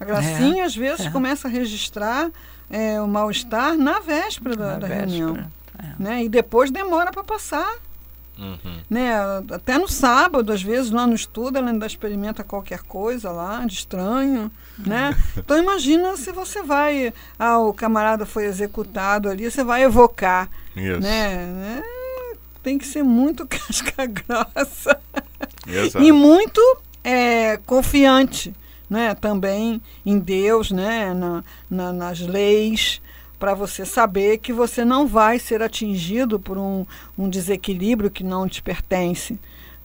A 0.00 0.04
Gracinha, 0.04 0.64
às 0.64 0.76
vezes, 0.76 1.06
é. 1.06 1.10
começa 1.10 1.48
a 1.48 1.50
registrar 1.50 2.30
é, 2.70 3.00
o 3.00 3.08
mal-estar 3.08 3.76
na 3.76 3.98
véspera 4.00 4.56
da, 4.56 4.64
na 4.64 4.78
da 4.78 4.86
véspera. 4.86 5.06
reunião. 5.06 5.50
É. 5.78 6.02
Né? 6.02 6.24
E 6.24 6.28
depois 6.28 6.70
demora 6.70 7.10
para 7.10 7.24
passar. 7.24 7.68
Uhum. 8.38 8.78
Né? 8.88 9.12
Até 9.50 9.76
no 9.78 9.88
sábado, 9.88 10.52
às 10.52 10.62
vezes, 10.62 10.90
lá 10.92 11.06
no 11.06 11.14
estudo, 11.14 11.58
ela 11.58 11.70
ainda 11.70 11.86
experimenta 11.86 12.44
qualquer 12.44 12.82
coisa 12.82 13.32
lá, 13.32 13.64
de 13.66 13.74
estranho. 13.74 14.50
Né? 14.78 15.16
Então 15.36 15.58
imagina 15.58 16.16
se 16.16 16.30
você 16.30 16.62
vai. 16.62 17.12
Ah, 17.38 17.58
o 17.58 17.74
camarada 17.74 18.24
foi 18.24 18.44
executado 18.44 19.28
ali, 19.28 19.50
você 19.50 19.64
vai 19.64 19.82
evocar. 19.82 20.48
Isso. 20.76 21.00
Né? 21.00 21.36
Né? 21.46 21.82
Tem 22.62 22.78
que 22.78 22.86
ser 22.86 23.02
muito 23.02 23.44
casca 23.48 24.06
grossa 24.06 25.00
Exato. 25.66 26.04
e 26.04 26.12
muito 26.12 26.60
é, 27.02 27.56
confiante 27.66 28.54
né, 28.90 29.14
também 29.14 29.80
em 30.04 30.18
Deus, 30.18 30.70
né, 30.70 31.12
na, 31.12 31.44
na- 31.70 31.92
nas 31.92 32.20
leis, 32.20 33.00
para 33.38 33.54
você 33.54 33.84
saber 33.84 34.38
que 34.38 34.52
você 34.52 34.84
não 34.84 35.06
vai 35.06 35.38
ser 35.38 35.62
atingido 35.62 36.40
por 36.40 36.58
um, 36.58 36.84
um 37.16 37.28
desequilíbrio 37.28 38.10
que 38.10 38.24
não 38.24 38.48
te 38.48 38.60
pertence. 38.60 39.38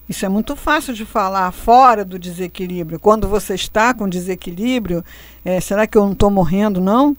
Isso 0.08 0.26
é 0.26 0.30
muito 0.30 0.56
fácil 0.56 0.94
de 0.94 1.06
falar 1.06 1.52
fora 1.52 2.04
do 2.04 2.20
desequilíbrio. 2.20 3.00
Quando 3.00 3.28
você 3.28 3.54
está 3.54 3.94
com 3.94 4.10
desequilíbrio, 4.10 5.04
é, 5.46 5.62
será 5.62 5.88
que 5.88 5.98
eu 5.98 6.04
não 6.06 6.12
estou 6.12 6.30
morrendo, 6.30 6.82
não? 6.82 7.16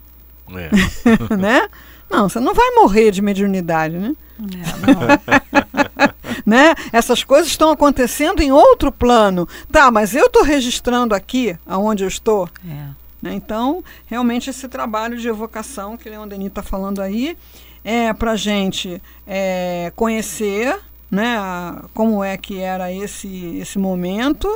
É. 0.50 0.70
né? 1.36 1.68
Não, 2.10 2.28
você 2.28 2.38
não 2.40 2.54
vai 2.54 2.70
morrer 2.72 3.10
de 3.10 3.22
mediunidade, 3.22 3.96
né? 3.96 4.14
É, 4.38 4.92
não. 4.92 6.14
né? 6.44 6.74
Essas 6.92 7.24
coisas 7.24 7.48
estão 7.48 7.70
acontecendo 7.70 8.42
em 8.42 8.52
outro 8.52 8.92
plano. 8.92 9.48
Tá, 9.72 9.90
mas 9.90 10.14
eu 10.14 10.26
estou 10.26 10.42
registrando 10.42 11.14
aqui, 11.14 11.56
aonde 11.66 12.04
eu 12.04 12.08
estou. 12.08 12.48
É. 12.68 13.03
né? 13.24 13.34
Então, 13.34 13.82
realmente, 14.06 14.50
esse 14.50 14.68
trabalho 14.68 15.16
de 15.18 15.26
evocação 15.26 15.96
que 15.96 16.08
Leon 16.10 16.28
Denis 16.28 16.48
está 16.48 16.62
falando 16.62 17.00
aí 17.00 17.36
é 17.82 18.12
para 18.12 18.32
a 18.32 18.36
gente 18.36 19.00
é, 19.26 19.90
conhecer 19.96 20.78
né, 21.10 21.36
a- 21.38 21.84
como 21.94 22.22
é 22.22 22.36
que 22.36 22.58
era 22.60 22.92
esse, 22.92 23.56
esse 23.58 23.78
momento 23.78 24.48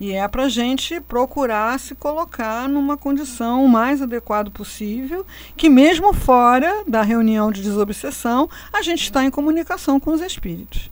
e 0.00 0.12
é 0.12 0.26
para 0.28 0.44
a 0.44 0.48
gente 0.48 1.00
procurar 1.00 1.78
se 1.78 1.94
colocar 1.94 2.68
numa 2.68 2.96
condição 2.96 3.66
mais 3.68 4.02
adequada 4.02 4.50
possível, 4.50 5.24
que 5.56 5.68
mesmo 5.68 6.12
fora 6.12 6.82
da 6.86 7.02
reunião 7.02 7.50
de 7.50 7.62
desobsessão, 7.62 8.48
a 8.72 8.82
gente 8.82 9.02
está 9.04 9.24
em 9.24 9.30
comunicação 9.30 9.98
com 10.00 10.10
os 10.12 10.20
espíritos. 10.20 10.90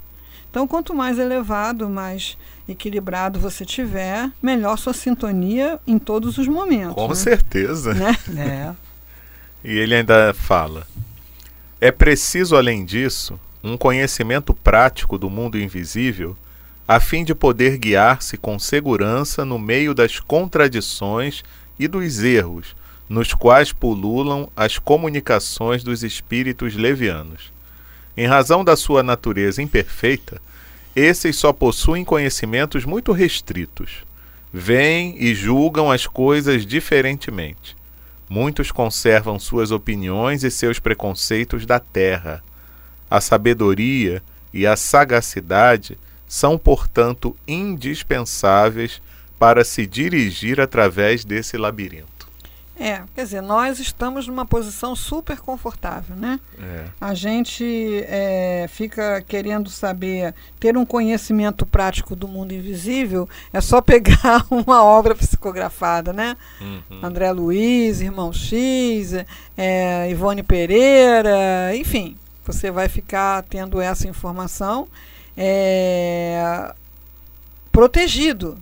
Então, 0.51 0.69
quanto 0.69 0.95
mais 0.95 1.19
elevado, 1.19 1.89
mais 1.89 2.37
equilibrado 2.69 3.41
você 3.41 3.65
tiver, 3.65 4.31
melhor 4.43 4.77
sua 4.77 4.93
sintonia 4.93 5.81
em 5.87 5.99
todos 5.99 6.39
os 6.39 6.49
momentos. 6.49 6.95
Com 6.95 7.09
né? 7.09 7.15
certeza. 7.15 7.95
Né? 7.95 8.17
É. 8.37 8.75
E 9.65 9.79
ele 9.79 9.95
ainda 9.95 10.35
fala: 10.35 10.85
é 11.81 11.93
preciso, 11.93 12.57
além 12.57 12.85
disso, 12.85 13.39
um 13.63 13.77
conhecimento 13.77 14.53
prático 14.53 15.17
do 15.17 15.31
mundo 15.31 15.59
invisível, 15.59 16.37
a 16.87 16.99
fim 16.99 17.25
de 17.25 17.35
poder 17.35 17.79
guiar-se 17.79 18.37
com 18.37 18.59
segurança 18.59 19.45
no 19.45 19.59
meio 19.59 19.95
das 19.95 20.19
contradições 20.19 21.43
e 21.79 21.87
dos 21.87 22.23
erros, 22.23 22.75
nos 23.09 23.35
quais 23.35 23.73
pululam 23.73 24.49
as 24.57 24.79
comunicações 24.79 25.85
dos 25.85 26.03
espíritos 26.03 26.75
levianos. 26.75 27.53
Em 28.17 28.27
razão 28.27 28.65
da 28.65 28.77
sua 28.77 29.03
natureza 29.03 29.63
imperfeita, 29.63 30.41
esses 30.95 31.37
só 31.37 31.53
possuem 31.53 32.05
conhecimentos 32.05 32.85
muito 32.85 33.13
restritos. 33.13 34.05
Veem 34.53 35.17
e 35.19 35.35
julgam 35.35 35.91
as 35.91 36.07
coisas 36.07 36.67
diferentemente. 36.67 37.75
Muitos 38.29 38.71
conservam 38.71 39.39
suas 39.39 39.71
opiniões 39.71 40.45
e 40.45 40.51
seus 40.51 40.79
preconceitos 40.79 41.65
da 41.65 41.81
terra. 41.81 42.43
A 43.11 43.21
sabedoria 43.21 44.23
e 44.53 44.67
a 44.67 44.77
sagacidade 44.77 45.99
são, 46.27 46.59
portanto, 46.59 47.37
indispensáveis 47.47 49.01
para 49.39 49.65
se 49.65 49.87
dirigir 49.87 50.61
através 50.61 51.25
desse 51.25 51.57
labirinto. 51.57 52.22
É, 52.79 53.03
quer 53.15 53.25
dizer, 53.25 53.43
nós 53.43 53.79
estamos 53.79 54.27
numa 54.27 54.47
posição 54.47 54.97
super 54.97 55.39
confortável, 55.39 56.17
né? 56.17 56.41
É. 56.59 56.85
A 57.01 57.15
gente 57.15 57.65
é, 58.09 58.67
fica 58.69 59.23
querendo 59.23 59.69
saber, 59.69 60.35
ter 60.59 60.77
um 60.77 60.85
conhecimento 60.85 61.67
prático 61.67 62.17
do 62.17 62.27
mundo 62.27 62.53
invisível, 62.53 63.29
é 63.53 63.61
só 63.61 63.81
pegar 63.81 64.47
uma 64.51 64.83
obra 64.83 65.15
psicografada, 65.15 66.13
né? 66.13 66.37
Uhum. 66.61 67.01
André 67.03 67.31
Luiz, 67.31 68.01
Irmão 68.01 68.33
X, 68.33 69.13
é, 69.57 70.11
Ivone 70.11 70.43
Pereira, 70.43 71.77
enfim, 71.77 72.17
você 72.45 72.71
vai 72.71 72.89
ficar 72.89 73.43
tendo 73.45 73.81
essa 73.81 74.09
informação 74.09 74.89
é, 75.37 76.73
protegido, 77.71 78.59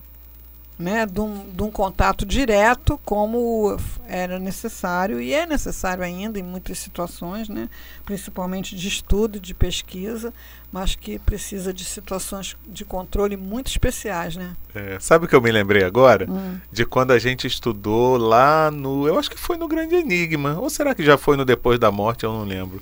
né, 0.80 1.04
de 1.04 1.20
um, 1.20 1.44
de 1.52 1.62
um 1.62 1.70
contato 1.70 2.25
direto, 2.25 2.99
como 3.04 3.76
era 4.08 4.38
necessário 4.38 5.20
e 5.20 5.34
é 5.34 5.44
necessário 5.44 6.02
ainda 6.02 6.38
em 6.38 6.42
muitas 6.42 6.78
situações, 6.78 7.50
né, 7.50 7.68
principalmente 8.06 8.75
de 8.75 8.88
estudo, 8.88 9.38
de 9.38 9.52
pesquisa, 9.52 10.32
mas 10.72 10.94
que 10.94 11.18
precisa 11.18 11.72
de 11.72 11.84
situações 11.84 12.56
de 12.66 12.84
controle 12.84 13.37
muito 13.37 13.66
especiais, 13.66 14.37
né? 14.37 14.56
É, 14.75 14.99
sabe 15.00 15.26
o 15.26 15.28
que 15.28 15.34
eu 15.34 15.42
me 15.42 15.50
lembrei 15.50 15.84
agora? 15.84 16.26
Hum. 16.30 16.58
De 16.72 16.87
quando 16.87 17.10
a 17.10 17.18
gente 17.18 17.46
estudou 17.46 18.16
lá 18.16 18.70
no. 18.70 19.06
Eu 19.06 19.18
acho 19.18 19.30
que 19.30 19.38
foi 19.38 19.56
no 19.56 19.66
Grande 19.66 19.96
Enigma. 19.96 20.56
Ou 20.60 20.70
será 20.70 20.94
que 20.94 21.02
já 21.02 21.18
foi 21.18 21.37
no 21.37 21.44
Depois 21.44 21.78
da 21.78 21.90
Morte? 21.90 22.25
Eu 22.25 22.32
não 22.32 22.44
lembro. 22.44 22.80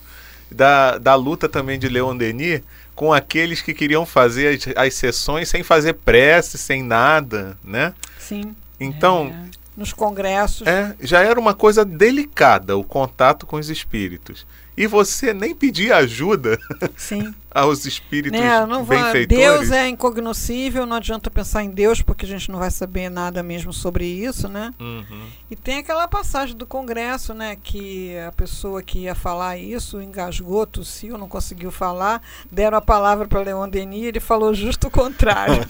Da, 0.51 0.99
da 0.99 1.15
luta 1.15 1.49
também 1.49 1.79
de 1.79 1.89
Leon 1.89 2.17
Denis 2.17 2.63
com 2.95 3.13
aqueles 3.13 3.63
que 3.63 3.73
queriam 3.73 4.05
fazer 4.05 4.59
as, 4.59 4.87
as 4.87 4.95
sessões 4.95 5.49
sem 5.49 5.63
fazer 5.63 5.93
prece, 5.93 6.59
sem 6.59 6.83
nada, 6.83 7.57
né? 7.63 7.95
Sim, 8.19 8.57
Então, 8.81 9.33
nos 9.77 9.93
congressos. 9.93 10.67
é, 10.67 10.97
já 11.01 11.23
era 11.23 11.39
uma 11.39 11.55
coisa 11.55 11.85
delicada 11.85 12.77
o 12.77 12.83
contato 12.83 13.47
com 13.47 13.57
os 13.57 13.71
espíritos. 13.71 14.45
E 14.79 14.87
você 14.87 15.35
nem 15.35 15.53
pedia 15.57 15.97
ajuda 15.97 16.57
Sim. 16.97 17.35
aos 17.51 17.85
espíritos 17.85 18.39
Né, 18.39 18.65
não 18.65 18.85
benfeitores. 18.85 19.27
Deus 19.27 19.73
é 19.73 19.89
incognoscível, 19.89 20.87
não 20.87 20.97
adianta 20.97 21.29
pensar 21.29 21.65
em 21.65 21.71
Deus 21.71 22.01
porque 22.01 22.25
a 22.25 22.29
gente 22.29 22.49
não 22.49 22.61
vai 22.61 22.71
saber 22.71 23.11
nada 23.11 23.43
mesmo 23.43 23.73
sobre 23.73 24.07
isso, 24.07 24.47
né? 24.47 24.73
Uhum. 24.79 25.27
E 25.51 25.57
tem 25.57 25.79
aquela 25.79 26.07
passagem 26.07 26.57
do 26.57 26.65
Congresso, 26.65 27.35
né, 27.35 27.57
que 27.61 28.17
a 28.19 28.31
pessoa 28.31 28.81
que 28.81 29.01
ia 29.01 29.17
falar 29.17 29.59
isso 29.59 30.01
engasgou, 30.01 30.65
tossiu, 30.65 31.19
não 31.19 31.29
conseguiu 31.29 31.73
falar, 31.73 32.23
deram 32.49 32.79
a 32.79 32.83
palavra 32.83 33.27
para 33.27 33.41
Leon 33.41 33.69
Denis, 33.69 34.05
ele 34.05 34.21
falou 34.21 34.55
justo 34.55 34.87
o 34.87 34.91
contrário. 34.91 35.65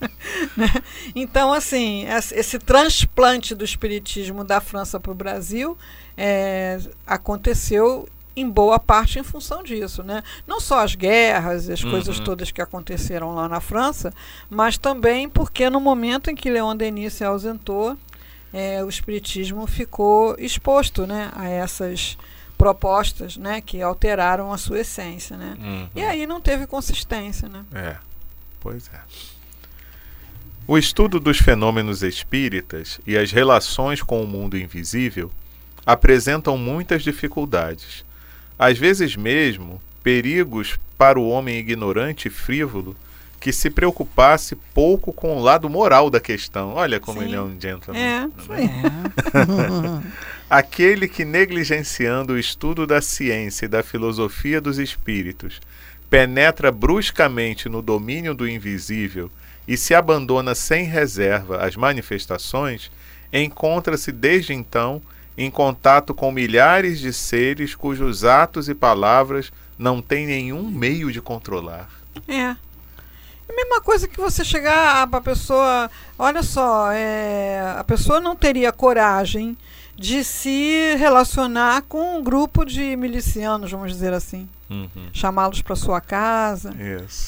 Né? 0.56 0.66
Então, 1.14 1.52
assim, 1.52 2.06
esse 2.34 2.58
transplante 2.58 3.54
do 3.54 3.64
espiritismo 3.64 4.44
da 4.44 4.60
França 4.60 4.98
para 4.98 5.12
o 5.12 5.14
Brasil 5.14 5.76
é, 6.16 6.78
aconteceu 7.06 8.08
em 8.36 8.48
boa 8.48 8.78
parte 8.78 9.18
em 9.18 9.22
função 9.22 9.62
disso, 9.62 10.02
né? 10.02 10.22
Não 10.46 10.60
só 10.60 10.80
as 10.80 10.94
guerras, 10.94 11.70
as 11.70 11.82
uhum. 11.82 11.90
coisas 11.90 12.20
todas 12.20 12.50
que 12.50 12.60
aconteceram 12.60 13.34
lá 13.34 13.48
na 13.48 13.60
França, 13.60 14.12
mas 14.50 14.76
também 14.76 15.26
porque 15.26 15.70
no 15.70 15.80
momento 15.80 16.30
em 16.30 16.34
que 16.34 16.50
Leon 16.50 16.76
Denis 16.76 17.14
se 17.14 17.24
ausentou, 17.24 17.96
é, 18.52 18.84
o 18.84 18.88
espiritismo 18.88 19.66
ficou 19.66 20.36
exposto, 20.38 21.06
né, 21.06 21.30
a 21.34 21.48
essas 21.48 22.18
propostas, 22.58 23.38
né, 23.38 23.62
que 23.62 23.80
alteraram 23.80 24.52
a 24.52 24.58
sua 24.58 24.80
essência, 24.80 25.36
né? 25.36 25.56
Uhum. 25.58 25.88
E 25.94 26.02
aí 26.02 26.26
não 26.26 26.40
teve 26.40 26.66
consistência, 26.66 27.48
né? 27.48 27.64
É, 27.74 27.96
pois 28.60 28.90
é. 28.92 29.00
O 30.68 30.76
estudo 30.76 31.20
dos 31.20 31.38
fenômenos 31.38 32.02
espíritas 32.02 33.00
e 33.06 33.16
as 33.16 33.30
relações 33.30 34.02
com 34.02 34.22
o 34.22 34.26
mundo 34.26 34.58
invisível 34.58 35.30
apresentam 35.84 36.58
muitas 36.58 37.02
dificuldades 37.02 38.04
às 38.58 38.78
vezes 38.78 39.16
mesmo 39.16 39.80
perigos 40.02 40.78
para 40.96 41.18
o 41.18 41.28
homem 41.28 41.58
ignorante 41.58 42.28
e 42.28 42.30
frívolo 42.30 42.96
que 43.38 43.52
se 43.52 43.68
preocupasse 43.68 44.56
pouco 44.72 45.12
com 45.12 45.36
o 45.36 45.42
lado 45.42 45.68
moral 45.68 46.08
da 46.08 46.18
questão. 46.18 46.72
Olha 46.72 46.98
como 46.98 47.20
Sim. 47.20 47.26
ele 47.26 47.36
é 47.36 47.40
um 47.40 47.60
gentleman. 47.60 48.00
É, 48.00 48.24
é. 48.24 48.30
Aquele 50.48 51.06
que, 51.06 51.24
negligenciando 51.24 52.32
o 52.32 52.38
estudo 52.38 52.86
da 52.86 53.02
ciência 53.02 53.66
e 53.66 53.68
da 53.68 53.82
filosofia 53.82 54.60
dos 54.60 54.78
espíritos, 54.78 55.60
penetra 56.08 56.72
bruscamente 56.72 57.68
no 57.68 57.82
domínio 57.82 58.34
do 58.34 58.48
invisível 58.48 59.30
e 59.66 59.76
se 59.76 59.94
abandona 59.94 60.54
sem 60.54 60.84
reserva 60.84 61.64
às 61.64 61.76
manifestações, 61.76 62.90
encontra-se 63.32 64.12
desde 64.12 64.52
então 64.52 65.02
em 65.36 65.50
contato 65.50 66.14
com 66.14 66.32
milhares 66.32 66.98
de 66.98 67.12
seres 67.12 67.74
cujos 67.74 68.24
atos 68.24 68.68
e 68.68 68.74
palavras 68.74 69.52
não 69.78 70.00
tem 70.00 70.26
nenhum 70.26 70.70
meio 70.70 71.12
de 71.12 71.20
controlar. 71.20 71.90
É. 72.26 72.56
É 73.48 73.52
a 73.52 73.56
mesma 73.56 73.80
coisa 73.80 74.08
que 74.08 74.20
você 74.20 74.44
chegar 74.44 75.06
para 75.06 75.18
a 75.18 75.22
pessoa, 75.22 75.90
olha 76.18 76.42
só, 76.42 76.90
é, 76.92 77.74
a 77.78 77.84
pessoa 77.84 78.20
não 78.20 78.34
teria 78.34 78.72
coragem 78.72 79.56
de 79.96 80.22
se 80.22 80.94
relacionar 80.96 81.82
com 81.82 82.18
um 82.18 82.22
grupo 82.22 82.64
de 82.64 82.96
milicianos, 82.96 83.70
vamos 83.70 83.90
dizer 83.90 84.12
assim. 84.12 84.48
Uhum. 84.68 85.08
Chamá-los 85.12 85.62
para 85.62 85.76
sua 85.76 86.00
casa, 86.00 86.74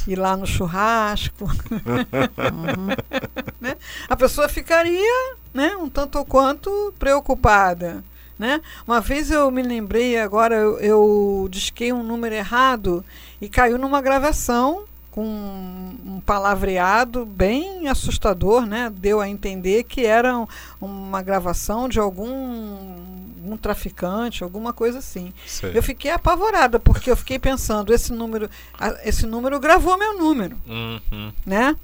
ir 0.06 0.16
lá 0.16 0.36
no 0.36 0.46
churrasco. 0.46 1.44
uhum. 1.44 2.88
né? 3.60 3.76
A 4.08 4.16
pessoa 4.16 4.48
ficaria 4.48 5.36
né, 5.54 5.76
um 5.76 5.88
tanto 5.88 6.18
ou 6.18 6.24
quanto 6.24 6.92
preocupada. 6.98 8.04
Né? 8.38 8.60
Uma 8.86 9.00
vez 9.00 9.30
eu 9.30 9.50
me 9.50 9.62
lembrei, 9.62 10.18
agora 10.18 10.54
eu, 10.54 10.78
eu 10.78 11.48
disquei 11.50 11.92
um 11.92 12.04
número 12.04 12.34
errado 12.34 13.04
e 13.40 13.48
caiu 13.48 13.78
numa 13.78 14.00
gravação 14.00 14.84
com 15.10 15.24
um 15.24 16.20
palavreado 16.24 17.24
bem 17.24 17.88
assustador, 17.88 18.66
né? 18.66 18.92
Deu 18.94 19.20
a 19.20 19.28
entender 19.28 19.84
que 19.84 20.04
era 20.04 20.46
uma 20.80 21.22
gravação 21.22 21.88
de 21.88 21.98
algum 21.98 23.18
um 23.44 23.56
traficante, 23.56 24.44
alguma 24.44 24.72
coisa 24.72 24.98
assim. 24.98 25.32
Sei. 25.46 25.72
Eu 25.74 25.82
fiquei 25.82 26.10
apavorada 26.10 26.78
porque 26.78 27.10
eu 27.10 27.16
fiquei 27.16 27.38
pensando 27.38 27.92
esse 27.92 28.12
número, 28.12 28.50
esse 29.04 29.26
número 29.26 29.58
gravou 29.58 29.96
meu 29.96 30.18
número, 30.18 30.56
uhum. 30.66 31.32
né? 31.46 31.74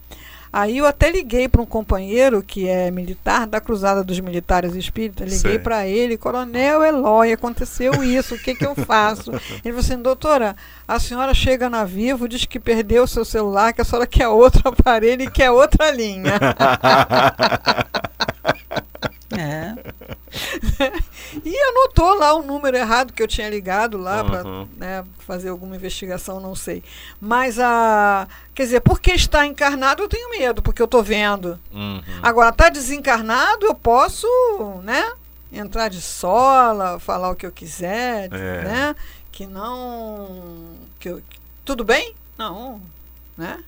Aí 0.56 0.78
eu 0.78 0.86
até 0.86 1.10
liguei 1.10 1.48
para 1.48 1.60
um 1.60 1.66
companheiro 1.66 2.40
que 2.40 2.68
é 2.68 2.88
militar 2.88 3.44
da 3.44 3.60
Cruzada 3.60 4.04
dos 4.04 4.20
Militares 4.20 4.76
Espíritas. 4.76 5.28
Liguei 5.28 5.58
para 5.58 5.84
ele, 5.84 6.16
Coronel 6.16 6.84
Eloy, 6.84 7.32
aconteceu 7.32 8.04
isso, 8.04 8.36
o 8.36 8.38
que, 8.38 8.54
que 8.54 8.64
eu 8.64 8.72
faço? 8.76 9.32
Ele 9.64 9.74
falou 9.74 9.80
assim, 9.80 10.00
doutora, 10.00 10.54
a 10.86 11.00
senhora 11.00 11.34
chega 11.34 11.68
na 11.68 11.82
Vivo, 11.82 12.28
diz 12.28 12.44
que 12.44 12.60
perdeu 12.60 13.02
o 13.02 13.08
seu 13.08 13.24
celular, 13.24 13.72
que 13.72 13.80
a 13.80 13.84
senhora 13.84 14.06
quer 14.06 14.28
outro 14.28 14.62
aparelho 14.70 15.22
e 15.22 15.30
quer 15.30 15.50
outra 15.50 15.90
linha. 15.90 16.34
É. 19.36 19.74
anotou 22.04 22.14
lá 22.14 22.34
o 22.34 22.42
número 22.42 22.76
errado 22.76 23.12
que 23.12 23.22
eu 23.22 23.28
tinha 23.28 23.48
ligado 23.48 23.96
lá 23.96 24.22
uhum. 24.22 24.28
para 24.28 24.44
né, 24.76 25.04
fazer 25.20 25.48
alguma 25.48 25.74
investigação, 25.74 26.38
não 26.40 26.54
sei. 26.54 26.82
Mas 27.20 27.58
a. 27.58 28.28
Quer 28.54 28.64
dizer, 28.64 28.80
porque 28.80 29.12
está 29.12 29.46
encarnado 29.46 30.02
eu 30.02 30.08
tenho 30.08 30.30
medo, 30.30 30.62
porque 30.62 30.80
eu 30.80 30.86
estou 30.86 31.02
vendo. 31.02 31.58
Uhum. 31.72 32.02
Agora, 32.22 32.50
está 32.50 32.68
desencarnado, 32.68 33.66
eu 33.66 33.74
posso, 33.74 34.26
né? 34.82 35.12
Entrar 35.52 35.88
de 35.88 36.00
sola, 36.00 36.98
falar 36.98 37.30
o 37.30 37.36
que 37.36 37.46
eu 37.46 37.52
quiser, 37.52 38.32
é. 38.32 38.64
né? 38.64 38.96
Que 39.32 39.46
não. 39.46 40.76
Que 40.98 41.08
eu, 41.08 41.22
tudo 41.64 41.84
bem? 41.84 42.14
Não. 42.36 42.80
Né? 43.36 43.62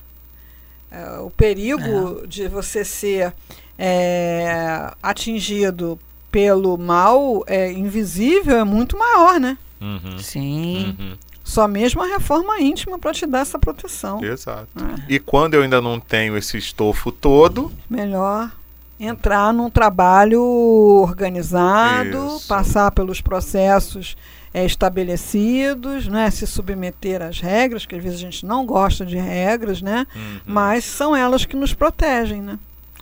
É, 0.89 1.19
o 1.19 1.29
perigo 1.29 2.21
é. 2.23 2.27
de 2.27 2.47
você 2.47 2.85
ser 2.85 3.33
é, 3.77 4.93
atingido 5.01 5.99
pelo 6.31 6.77
mal 6.77 7.43
é, 7.47 7.71
invisível 7.71 8.57
é 8.57 8.63
muito 8.63 8.97
maior, 8.97 9.39
né? 9.39 9.57
Uhum. 9.79 10.17
Sim. 10.19 10.95
Uhum. 10.99 11.13
Só 11.43 11.67
mesmo 11.67 12.03
a 12.03 12.07
reforma 12.07 12.59
íntima 12.59 12.99
para 12.99 13.13
te 13.13 13.25
dar 13.25 13.39
essa 13.39 13.57
proteção. 13.57 14.23
Exato. 14.23 14.67
É. 14.77 15.13
E 15.13 15.19
quando 15.19 15.53
eu 15.53 15.61
ainda 15.63 15.81
não 15.81 15.99
tenho 15.99 16.35
esse 16.35 16.57
estofo 16.57 17.11
todo. 17.11 17.71
Melhor 17.89 18.51
entrar 18.99 19.53
num 19.53 19.69
trabalho 19.69 20.41
organizado, 20.41 22.35
Isso. 22.35 22.47
passar 22.47 22.91
pelos 22.91 23.21
processos 23.21 24.17
é, 24.53 24.65
estabelecidos, 24.65 26.07
né, 26.07 26.31
se 26.31 26.47
submeter 26.47 27.21
às 27.21 27.39
regras, 27.39 27.85
que 27.85 27.95
às 27.95 28.03
vezes 28.03 28.19
a 28.19 28.21
gente 28.23 28.45
não 28.45 28.65
gosta 28.65 29.05
de 29.05 29.17
regras, 29.17 29.81
né, 29.81 30.07
uhum. 30.15 30.39
mas 30.45 30.83
são 30.83 31.15
elas 31.15 31.45
que 31.45 31.55
nos 31.55 31.73
protegem. 31.73 32.41
Né? 32.41 32.57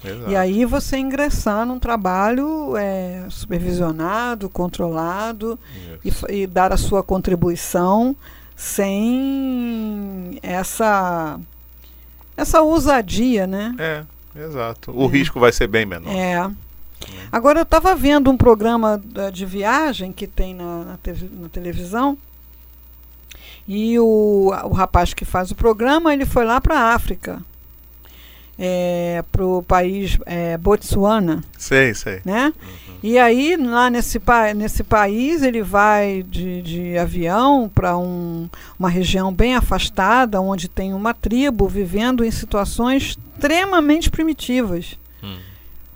Exato. 0.06 0.32
E 0.32 0.36
aí 0.36 0.66
você 0.66 0.98
ingressar 0.98 1.66
num 1.66 1.80
trabalho 1.80 2.76
é, 2.78 3.26
supervisionado, 3.30 4.50
controlado 4.50 5.60
e, 6.04 6.12
e, 6.30 6.48
dar 6.48 6.72
a 6.72 6.78
sua 6.78 7.04
contribuição 7.04 8.16
sem 8.56 10.40
essa 10.42 11.40
essa 12.38 12.62
ousadia, 12.62 13.48
né? 13.48 13.76
É, 13.80 14.04
exato. 14.40 14.92
O 14.92 15.06
é. 15.06 15.08
risco 15.08 15.40
vai 15.40 15.52
ser 15.52 15.68
bem 15.68 15.86
menor. 15.86 16.14
É. 16.14 16.34
é. 16.34 16.52
Agora 17.32 17.60
eu 17.60 17.64
estava 17.64 17.96
vendo 17.96 18.30
um 18.30 18.38
programa 18.38 19.02
de 19.34 19.46
viagem 19.46 20.12
que 20.12 20.28
tem 20.28 20.54
na, 20.54 20.84
na, 20.84 20.98
te, 20.98 21.14
na 21.40 21.50
televisão 21.50 22.18
e 23.68 23.98
o, 24.00 24.52
o 24.64 24.74
rapaz 24.74 25.14
que 25.14 25.26
faz 25.26 25.50
o 25.50 25.56
programa 25.56 26.14
ele 26.14 26.26
foi 26.26 26.46
lá 26.46 26.62
para 26.62 26.80
a 26.80 26.94
África 26.94 27.42
é, 28.58 29.24
para 29.32 29.46
o 29.46 29.62
país 29.62 30.18
é, 30.26 30.58
Botsuana. 30.58 31.44
Sei, 31.58 31.94
sei. 31.94 32.22
Né? 32.24 32.54
Uhum. 32.62 32.96
E 33.04 33.18
aí, 33.18 33.56
lá 33.56 33.90
nesse, 33.90 34.22
nesse 34.56 34.84
país, 34.84 35.44
ele 35.44 35.62
vai 35.62 36.24
de, 36.24 36.62
de 36.62 36.98
avião 36.98 37.70
para 37.74 37.98
um, 37.98 38.50
uma 38.80 38.90
região 38.90 39.34
bem 39.34 39.56
afastada, 39.56 40.42
onde 40.42 40.68
tem 40.68 40.94
uma 40.94 41.14
tribo 41.14 41.68
vivendo 41.68 42.24
em 42.24 42.32
situações 42.32 43.18
extremamente 43.36 44.10
primitivas. 44.10 44.98
Hum. 45.24 45.38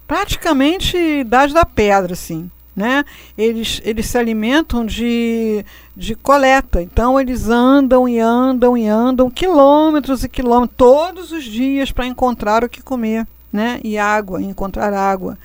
Praticamente 0.05 0.97
idade 0.97 1.53
da 1.53 1.65
pedra, 1.65 2.13
assim 2.13 2.49
né? 2.79 3.03
Eles, 3.37 3.81
eles 3.83 4.05
se 4.05 4.17
alimentam 4.17 4.85
de, 4.85 5.65
de 5.97 6.15
coleta. 6.15 6.81
Então 6.81 7.19
eles 7.19 7.49
andam 7.49 8.07
e 8.07 8.19
andam 8.19 8.77
e 8.77 8.87
andam 8.87 9.29
quilômetros 9.29 10.23
e 10.23 10.29
quilômetros 10.29 10.77
todos 10.77 11.33
os 11.33 11.43
dias 11.43 11.91
para 11.91 12.07
encontrar 12.07 12.63
o 12.63 12.69
que 12.69 12.81
comer, 12.81 13.27
né? 13.51 13.81
E 13.83 13.97
água, 13.97 14.41
encontrar 14.41 14.93
água. 14.93 15.37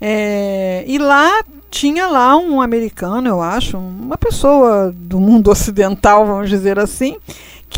É, 0.00 0.82
e 0.86 0.96
lá 0.96 1.44
tinha 1.70 2.06
lá 2.06 2.34
um 2.34 2.62
americano, 2.62 3.28
eu 3.28 3.42
acho, 3.42 3.76
uma 3.76 4.16
pessoa 4.16 4.90
do 4.96 5.20
mundo 5.20 5.50
ocidental, 5.52 6.26
vamos 6.26 6.48
dizer 6.48 6.78
assim, 6.78 7.18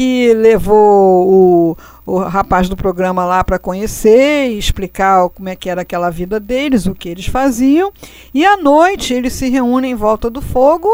que 0.03 0.35
levou 0.35 1.29
o, 1.29 1.77
o 2.05 2.19
rapaz 2.19 2.69
do 2.69 2.77
programa 2.77 3.25
lá 3.25 3.45
para 3.45 3.59
conhecer 3.59 4.51
e 4.51 4.59
explicar 4.59 5.29
como 5.29 5.49
é 5.49 5.55
que 5.55 5.71
era 5.71 5.83
aquela 5.83 6.11
vida 6.11 6.41
deles, 6.41 6.87
o 6.87 6.95
que 6.95 7.09
eles 7.09 7.27
faziam. 7.27 7.93
E 8.35 8.45
à 8.45 8.57
noite 8.57 9.15
eles 9.15 9.33
se 9.33 9.49
reúnem 9.49 9.93
em 9.93 9.95
volta 9.95 10.29
do 10.29 10.43
fogo, 10.43 10.88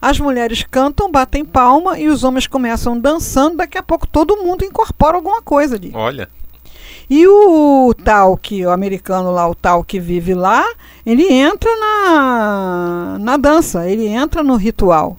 as 0.00 0.18
mulheres 0.18 0.64
cantam, 0.70 1.12
batem 1.12 1.44
palma 1.44 1.98
e 1.98 2.08
os 2.08 2.24
homens 2.24 2.46
começam 2.46 2.98
dançando. 2.98 3.58
Daqui 3.58 3.76
a 3.76 3.82
pouco 3.82 4.06
todo 4.06 4.38
mundo 4.38 4.64
incorpora 4.64 5.16
alguma 5.16 5.42
coisa 5.42 5.76
ali. 5.76 5.92
Olha. 5.94 6.26
E 7.10 7.26
o 7.26 7.94
tal 8.02 8.34
que, 8.34 8.64
o 8.64 8.70
americano 8.70 9.30
lá, 9.30 9.46
o 9.46 9.54
tal 9.54 9.84
que 9.84 10.00
vive 10.00 10.32
lá, 10.32 10.64
ele 11.04 11.30
entra 11.30 11.70
na, 11.76 13.18
na 13.20 13.36
dança, 13.36 13.86
ele 13.86 14.06
entra 14.06 14.42
no 14.42 14.56
ritual, 14.56 15.18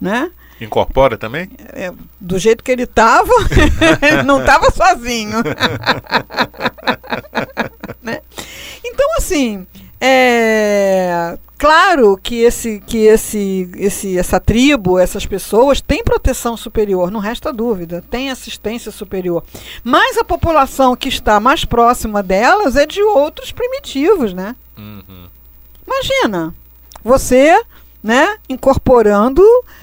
né? 0.00 0.30
Incorpora 0.60 1.18
também? 1.18 1.50
É, 1.72 1.92
do 2.20 2.38
jeito 2.38 2.64
que 2.64 2.70
ele 2.70 2.84
estava, 2.84 3.32
ele 4.02 4.22
não 4.22 4.40
estava 4.40 4.70
sozinho. 4.70 5.38
assim, 9.26 9.66
é 10.00 11.36
claro 11.58 12.16
que 12.22 12.42
esse 12.42 12.80
que 12.86 12.98
esse, 12.98 13.68
esse 13.76 14.16
essa 14.16 14.38
tribo, 14.38 14.98
essas 14.98 15.26
pessoas 15.26 15.80
têm 15.80 16.04
proteção 16.04 16.56
superior, 16.56 17.10
não 17.10 17.18
resta 17.18 17.52
dúvida, 17.52 18.04
tem 18.10 18.30
assistência 18.30 18.92
superior. 18.92 19.42
Mas 19.82 20.16
a 20.16 20.24
população 20.24 20.94
que 20.94 21.08
está 21.08 21.40
mais 21.40 21.64
próxima 21.64 22.22
delas 22.22 22.76
é 22.76 22.86
de 22.86 23.02
outros 23.02 23.50
primitivos, 23.50 24.32
né? 24.32 24.54
Uhum. 24.76 25.26
Imagina, 25.86 26.54
você, 27.02 27.60
né, 28.06 28.38
incorporando 28.48 29.42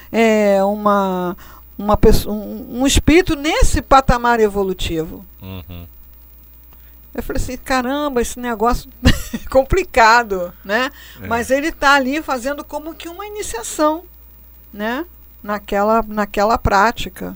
é, 0.10 0.64
uma 0.64 1.36
uma 1.78 1.98
pessoa, 1.98 2.34
um, 2.34 2.82
um 2.82 2.88
espírito 2.88 3.36
nesse 3.36 3.82
patamar 3.82 4.40
evolutivo. 4.40 5.26
Uhum. 5.42 5.86
Eu 7.14 7.22
falei 7.22 7.42
assim, 7.42 7.58
caramba, 7.58 8.22
esse 8.22 8.40
negócio 8.40 8.90
é 9.04 9.38
complicado, 9.50 10.54
né? 10.64 10.90
É. 11.22 11.28
Mas 11.28 11.52
ele 11.52 11.68
está 11.68 11.96
ali 11.96 12.22
fazendo 12.24 12.64
como 12.64 12.96
que 12.96 13.10
uma 13.10 13.26
iniciação, 13.26 14.06
né? 14.72 15.06
Naquela, 15.42 16.02
naquela 16.08 16.58
prática. 16.58 17.36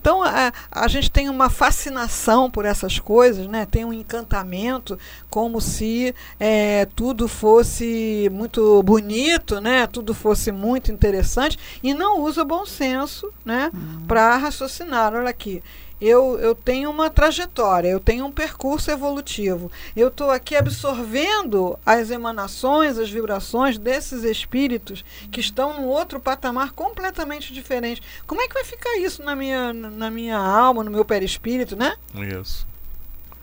Então 0.00 0.22
a, 0.22 0.52
a 0.70 0.86
gente 0.86 1.10
tem 1.10 1.28
uma 1.28 1.50
fascinação 1.50 2.48
por 2.48 2.64
essas 2.64 3.00
coisas, 3.00 3.48
né? 3.48 3.66
Tem 3.66 3.84
um 3.84 3.92
encantamento, 3.92 4.96
como 5.28 5.60
se 5.60 6.14
é, 6.38 6.86
tudo 6.94 7.26
fosse 7.26 8.30
muito 8.32 8.80
bonito, 8.84 9.60
né? 9.60 9.88
Tudo 9.88 10.14
fosse 10.14 10.52
muito 10.52 10.92
interessante 10.92 11.58
e 11.82 11.92
não 11.92 12.20
usa 12.22 12.44
bom 12.44 12.64
senso, 12.64 13.32
né? 13.44 13.72
Para 14.06 14.36
raciocinar. 14.36 15.12
Olha 15.14 15.30
aqui, 15.30 15.62
eu, 16.00 16.38
eu 16.38 16.54
tenho 16.54 16.90
uma 16.90 17.10
trajetória, 17.10 17.88
eu 17.88 18.00
tenho 18.00 18.26
um 18.26 18.32
percurso 18.32 18.90
evolutivo. 18.90 19.70
Eu 19.96 20.08
estou 20.08 20.30
aqui 20.30 20.56
absorvendo 20.56 21.78
as 21.84 22.10
emanações, 22.10 22.98
as 22.98 23.10
vibrações 23.10 23.78
desses 23.78 24.24
espíritos 24.24 25.04
que 25.30 25.40
estão 25.40 25.80
num 25.80 25.86
outro 25.86 26.20
patamar 26.20 26.72
completamente 26.72 27.52
diferente. 27.52 28.02
Como 28.26 28.40
é 28.40 28.48
que 28.48 28.54
vai 28.54 28.64
ficar 28.64 28.96
isso 28.98 29.22
na 29.22 29.34
minha, 29.34 29.72
na 29.72 30.10
minha 30.10 30.38
alma, 30.38 30.84
no 30.84 30.90
meu 30.90 31.04
perispírito, 31.04 31.76
né? 31.76 31.96
Isso. 32.14 32.66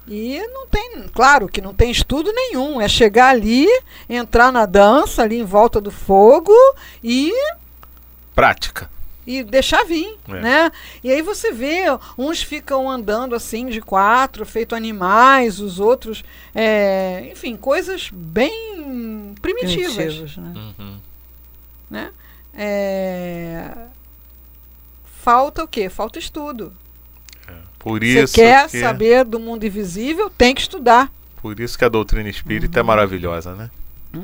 E 0.08 0.40
não 0.50 0.68
tem, 0.68 1.08
claro 1.14 1.48
que 1.48 1.62
não 1.62 1.74
tem 1.74 1.90
estudo 1.90 2.32
nenhum. 2.32 2.80
É 2.80 2.88
chegar 2.88 3.30
ali, 3.30 3.68
entrar 4.08 4.52
na 4.52 4.66
dança, 4.66 5.24
ali 5.24 5.40
em 5.40 5.44
volta 5.44 5.82
do 5.82 5.90
fogo 5.90 6.54
e 7.04 7.34
Prática. 8.36 8.90
E 9.26 9.44
deixar 9.44 9.84
vir, 9.86 10.16
É. 10.28 10.40
né? 10.42 10.72
E 11.04 11.12
aí 11.12 11.22
você 11.22 11.52
vê, 11.52 11.84
uns 12.18 12.42
ficam 12.44 12.90
andando 12.90 13.34
assim 13.36 13.66
de 13.68 13.82
quatro, 13.82 14.46
feito 14.46 14.76
animais, 14.76 15.60
os 15.60 15.80
outros, 15.80 16.24
é, 16.54 17.28
enfim, 17.32 17.56
coisas 17.56 18.10
bem 18.14 19.34
primitivas, 19.42 19.96
Primitivos, 19.96 20.38
né? 20.38 20.54
Uhum. 20.80 20.98
né? 21.90 22.12
É, 22.54 23.72
falta 25.22 25.64
o 25.64 25.68
quê? 25.68 25.90
Falta 25.90 26.20
estudo. 26.20 26.72
Por 27.80 28.00
Você 28.02 28.24
isso 28.24 28.34
quer 28.36 28.68
que, 28.70 28.80
saber 28.80 29.24
do 29.24 29.40
mundo 29.40 29.64
invisível, 29.66 30.30
tem 30.30 30.56
que 30.56 30.62
estudar. 30.62 31.12
por 31.42 31.60
isso 31.60 31.78
que 31.78 31.86
a 31.86 31.90
doutrina 31.90 32.28
espírita 32.30 32.80
é 32.80 32.84
maravilhosa, 32.84 33.54
né? 33.54 33.70
É, 34.14 34.18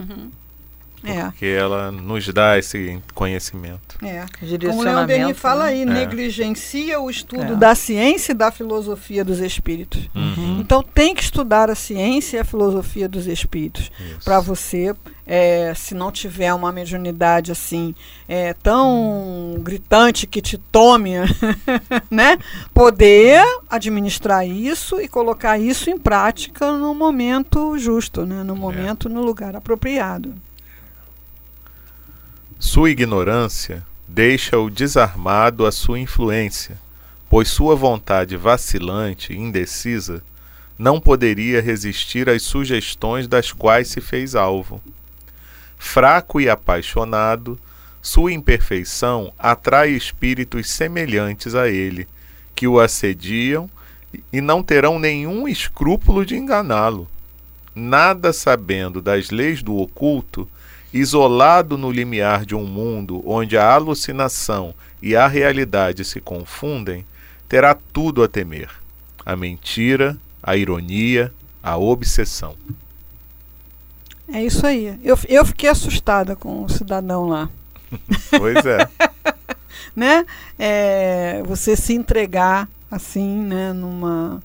Porque 1.25 1.45
ela 1.45 1.91
nos 1.91 2.27
dá 2.29 2.57
esse 2.57 2.99
conhecimento. 3.13 3.97
é. 4.01 4.25
Como 4.69 4.81
o 4.81 4.83
Leon. 4.83 5.07
Denis 5.07 5.37
fala 5.37 5.65
né? 5.65 5.69
aí, 5.71 5.81
É. 5.81 5.85
negligencia 5.85 6.99
o 6.99 7.09
estudo 7.09 7.53
É. 7.53 7.55
da 7.55 7.73
ciência 7.75 8.31
e 8.31 8.35
da 8.35 8.51
filosofia 8.51 9.23
dos 9.23 9.39
espíritos. 9.39 10.09
Uhum. 10.15 10.59
Então 10.59 10.81
tem 10.83 11.13
que 11.15 11.23
estudar 11.23 11.69
a 11.69 11.75
ciência 11.75 12.37
e 12.37 12.39
a 12.39 12.45
filosofia 12.45 13.07
dos 13.07 13.27
espíritos 13.27 13.91
para 14.23 14.39
você, 14.39 14.95
é, 15.25 15.73
se 15.75 15.93
não 15.93 16.11
tiver 16.11 16.53
uma 16.53 16.71
mediunidade 16.71 17.51
assim 17.51 17.95
é, 18.27 18.53
tão 18.53 19.55
gritante 19.59 20.27
que 20.27 20.41
te 20.41 20.57
tome, 20.57 21.13
né, 22.09 22.37
poder 22.73 23.43
administrar 23.69 24.47
isso 24.47 24.99
e 24.99 25.07
colocar 25.07 25.57
isso 25.59 25.89
em 25.89 25.97
prática 25.97 26.71
no 26.71 26.93
momento 26.93 27.77
justo, 27.77 28.25
né, 28.25 28.43
no 28.43 28.55
momento, 28.55 29.07
no 29.09 29.21
lugar 29.21 29.55
apropriado. 29.55 30.33
Sua 32.73 32.89
ignorância 32.89 33.85
deixa-o 34.07 34.69
desarmado 34.69 35.65
à 35.65 35.73
sua 35.73 35.99
influência, 35.99 36.79
pois 37.29 37.49
sua 37.49 37.75
vontade 37.75 38.37
vacilante 38.37 39.33
e 39.33 39.37
indecisa 39.37 40.23
não 40.79 40.97
poderia 40.97 41.61
resistir 41.61 42.29
às 42.29 42.43
sugestões 42.43 43.27
das 43.27 43.51
quais 43.51 43.89
se 43.89 43.99
fez 43.99 44.35
alvo. 44.35 44.81
Fraco 45.77 46.39
e 46.39 46.47
apaixonado, 46.47 47.59
sua 48.01 48.31
imperfeição 48.31 49.33
atrai 49.37 49.89
espíritos 49.89 50.69
semelhantes 50.69 51.55
a 51.55 51.67
ele, 51.67 52.07
que 52.55 52.69
o 52.69 52.79
assediam 52.79 53.69
e 54.31 54.39
não 54.39 54.63
terão 54.63 54.97
nenhum 54.97 55.45
escrúpulo 55.45 56.25
de 56.25 56.37
enganá-lo. 56.37 57.05
Nada 57.75 58.31
sabendo 58.31 59.01
das 59.01 59.29
leis 59.29 59.61
do 59.61 59.75
oculto, 59.75 60.47
isolado 60.93 61.77
no 61.77 61.91
limiar 61.91 62.45
de 62.45 62.55
um 62.55 62.65
mundo 62.65 63.23
onde 63.25 63.57
a 63.57 63.73
alucinação 63.73 64.73
e 65.01 65.15
a 65.15 65.27
realidade 65.27 66.03
se 66.05 66.19
confundem, 66.19 67.05
terá 67.47 67.75
tudo 67.93 68.23
a 68.23 68.27
temer: 68.27 68.69
a 69.25 69.35
mentira, 69.35 70.17
a 70.41 70.55
ironia, 70.55 71.33
a 71.61 71.77
obsessão. 71.77 72.55
É 74.31 74.43
isso 74.43 74.65
aí. 74.65 74.97
Eu, 75.03 75.17
eu 75.27 75.45
fiquei 75.45 75.69
assustada 75.69 76.35
com 76.35 76.63
o 76.63 76.69
cidadão 76.69 77.27
lá. 77.27 77.49
Pois 78.37 78.65
é. 78.65 78.89
né? 79.93 80.25
É, 80.57 81.43
você 81.45 81.75
se 81.75 81.93
entregar 81.93 82.69
assim, 82.89 83.37
né, 83.37 83.73
numa, 83.73 84.41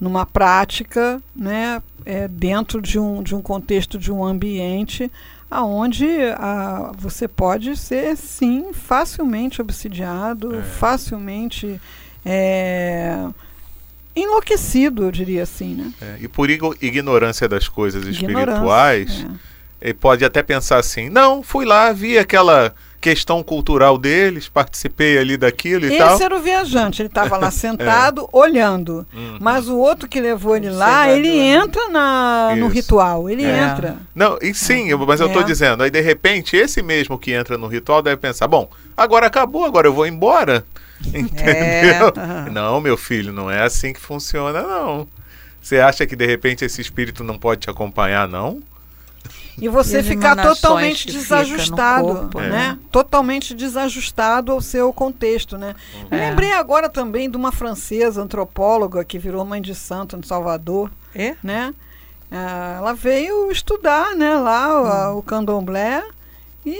numa 0.00 0.26
prática, 0.26 1.22
né, 1.34 1.82
é, 2.04 2.28
dentro 2.28 2.82
de 2.82 2.98
um, 2.98 3.22
de 3.22 3.34
um 3.34 3.40
contexto 3.40 3.98
de 3.98 4.12
um 4.12 4.24
ambiente 4.24 5.10
aonde 5.50 6.06
a, 6.36 6.92
você 6.98 7.26
pode 7.26 7.76
ser 7.76 8.16
sim 8.16 8.72
facilmente 8.72 9.60
obsidiado, 9.60 10.56
É. 10.56 10.62
facilmente 10.62 11.80
é, 12.24 13.26
enlouquecido, 14.14 15.04
eu 15.04 15.10
diria 15.12 15.42
assim, 15.42 15.74
né? 15.74 15.92
É, 16.00 16.16
e 16.20 16.28
por 16.28 16.50
ignorância 16.50 17.48
das 17.48 17.68
coisas 17.68 18.02
Ignorância, 18.06 18.42
espirituais, 18.44 19.26
é. 19.80 19.86
ele 19.88 19.94
pode 19.94 20.24
até 20.24 20.42
pensar 20.42 20.78
assim: 20.78 21.08
não, 21.08 21.42
fui 21.42 21.64
lá, 21.64 21.92
vi 21.92 22.18
aquela 22.18 22.74
questão 23.00 23.42
cultural 23.42 23.96
deles, 23.96 24.48
participei 24.48 25.18
ali 25.18 25.36
daquilo 25.36 25.86
e 25.86 25.96
tal. 25.96 26.14
Esse 26.14 26.24
era 26.24 26.36
o 26.36 26.40
viajante, 26.40 27.00
ele 27.00 27.08
estava 27.08 27.36
lá 27.36 27.48
sentado, 27.52 28.28
olhando. 28.32 29.06
Uhum. 29.14 29.38
Mas 29.40 29.68
o 29.68 29.76
outro 29.76 30.08
que 30.08 30.20
levou 30.20 30.56
ele 30.56 30.68
lá, 30.70 31.08
ele 31.08 31.28
né? 31.28 31.46
entra 31.62 31.88
na, 31.88 32.54
no 32.56 32.66
ritual, 32.68 33.30
ele 33.30 33.44
É. 33.44 33.56
entra. 33.64 33.96
Não, 34.14 34.36
e 34.42 34.52
sim, 34.52 34.88
eu- 34.90 34.98
mas 34.98 35.20
eu 35.20 35.28
tô 35.32 35.40
É. 35.40 35.44
dizendo, 35.44 35.82
aí 35.84 35.90
de 35.90 36.00
repente 36.00 36.56
esse 36.56 36.82
mesmo 36.82 37.16
que 37.18 37.32
entra 37.32 37.56
no 37.56 37.68
ritual 37.68 38.02
deve 38.02 38.16
pensar, 38.16 38.48
bom, 38.48 38.68
agora 38.96 39.26
acabou, 39.26 39.64
agora 39.64 39.86
eu 39.86 39.92
vou 39.92 40.06
embora. 40.06 40.64
Entendeu? 41.14 42.12
É. 42.16 42.50
Não, 42.50 42.80
meu 42.80 42.96
filho, 42.96 43.32
não 43.32 43.48
é 43.50 43.62
assim 43.62 43.92
que 43.92 44.00
funciona, 44.00 44.62
não. 44.62 45.06
Você 45.62 45.78
acha 45.78 46.06
que 46.06 46.16
de 46.16 46.26
repente 46.26 46.64
esse 46.64 46.80
espírito 46.80 47.22
não 47.22 47.38
pode 47.38 47.60
te 47.62 47.70
acompanhar, 47.70 48.26
não? 48.26 48.60
E 49.60 49.68
você 49.68 50.00
E 50.00 50.02
ficar 50.02 50.36
totalmente 50.36 51.06
no 51.08 51.12
desajustado, 51.12 52.06
corpo, 52.06 52.40
né? 52.40 52.78
Totalmente 52.92 53.54
desajustado 53.54 54.52
ao 54.52 54.60
seu 54.60 54.92
contexto, 54.92 55.58
né? 55.58 55.74
É. 56.10 56.16
lembrei 56.30 56.52
agora 56.52 56.88
também 56.88 57.28
de 57.30 57.36
uma 57.36 57.50
francesa 57.52 58.22
antropóloga 58.22 59.04
que 59.04 59.18
virou 59.18 59.44
mãe 59.44 59.60
de 59.60 59.74
santo 59.74 60.16
em 60.16 60.22
Salvador, 60.22 60.90
É? 61.14 61.34
né? 61.42 61.74
Ah, 62.30 62.74
ela 62.78 62.92
veio 62.92 63.50
estudar, 63.50 64.14
né, 64.14 64.36
lá 64.36 64.82
o- 64.82 64.86
a- 64.86 65.14
o 65.14 65.22
candomblé 65.22 66.04
e 66.64 66.78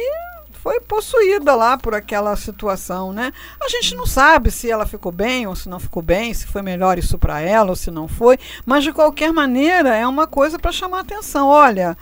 foi 0.62 0.78
possuída 0.80 1.54
lá 1.54 1.78
por 1.78 1.94
aquela 1.94 2.36
situação, 2.36 3.12
né? 3.12 3.32
A 3.64 3.68
gente 3.68 3.94
não 3.96 4.04
sabe 4.06 4.50
se 4.50 4.70
ela 4.70 4.84
ficou 4.84 5.10
bem 5.10 5.46
ou 5.46 5.56
se 5.56 5.68
não 5.68 5.80
ficou 5.80 6.02
bem, 6.02 6.34
se 6.34 6.46
foi 6.46 6.60
melhor 6.62 6.98
isso 6.98 7.16
para 7.16 7.40
ela 7.40 7.70
ou 7.70 7.76
se 7.76 7.90
não 7.90 8.06
foi, 8.06 8.38
mas 8.66 8.84
de 8.84 8.92
qualquer 8.92 9.32
maneira 9.32 9.96
é 9.96 10.06
uma 10.06 10.26
coisa 10.26 10.58
para 10.58 10.70
chamar 10.70 11.00
atenção. 11.00 11.48
Olha, 11.48 11.96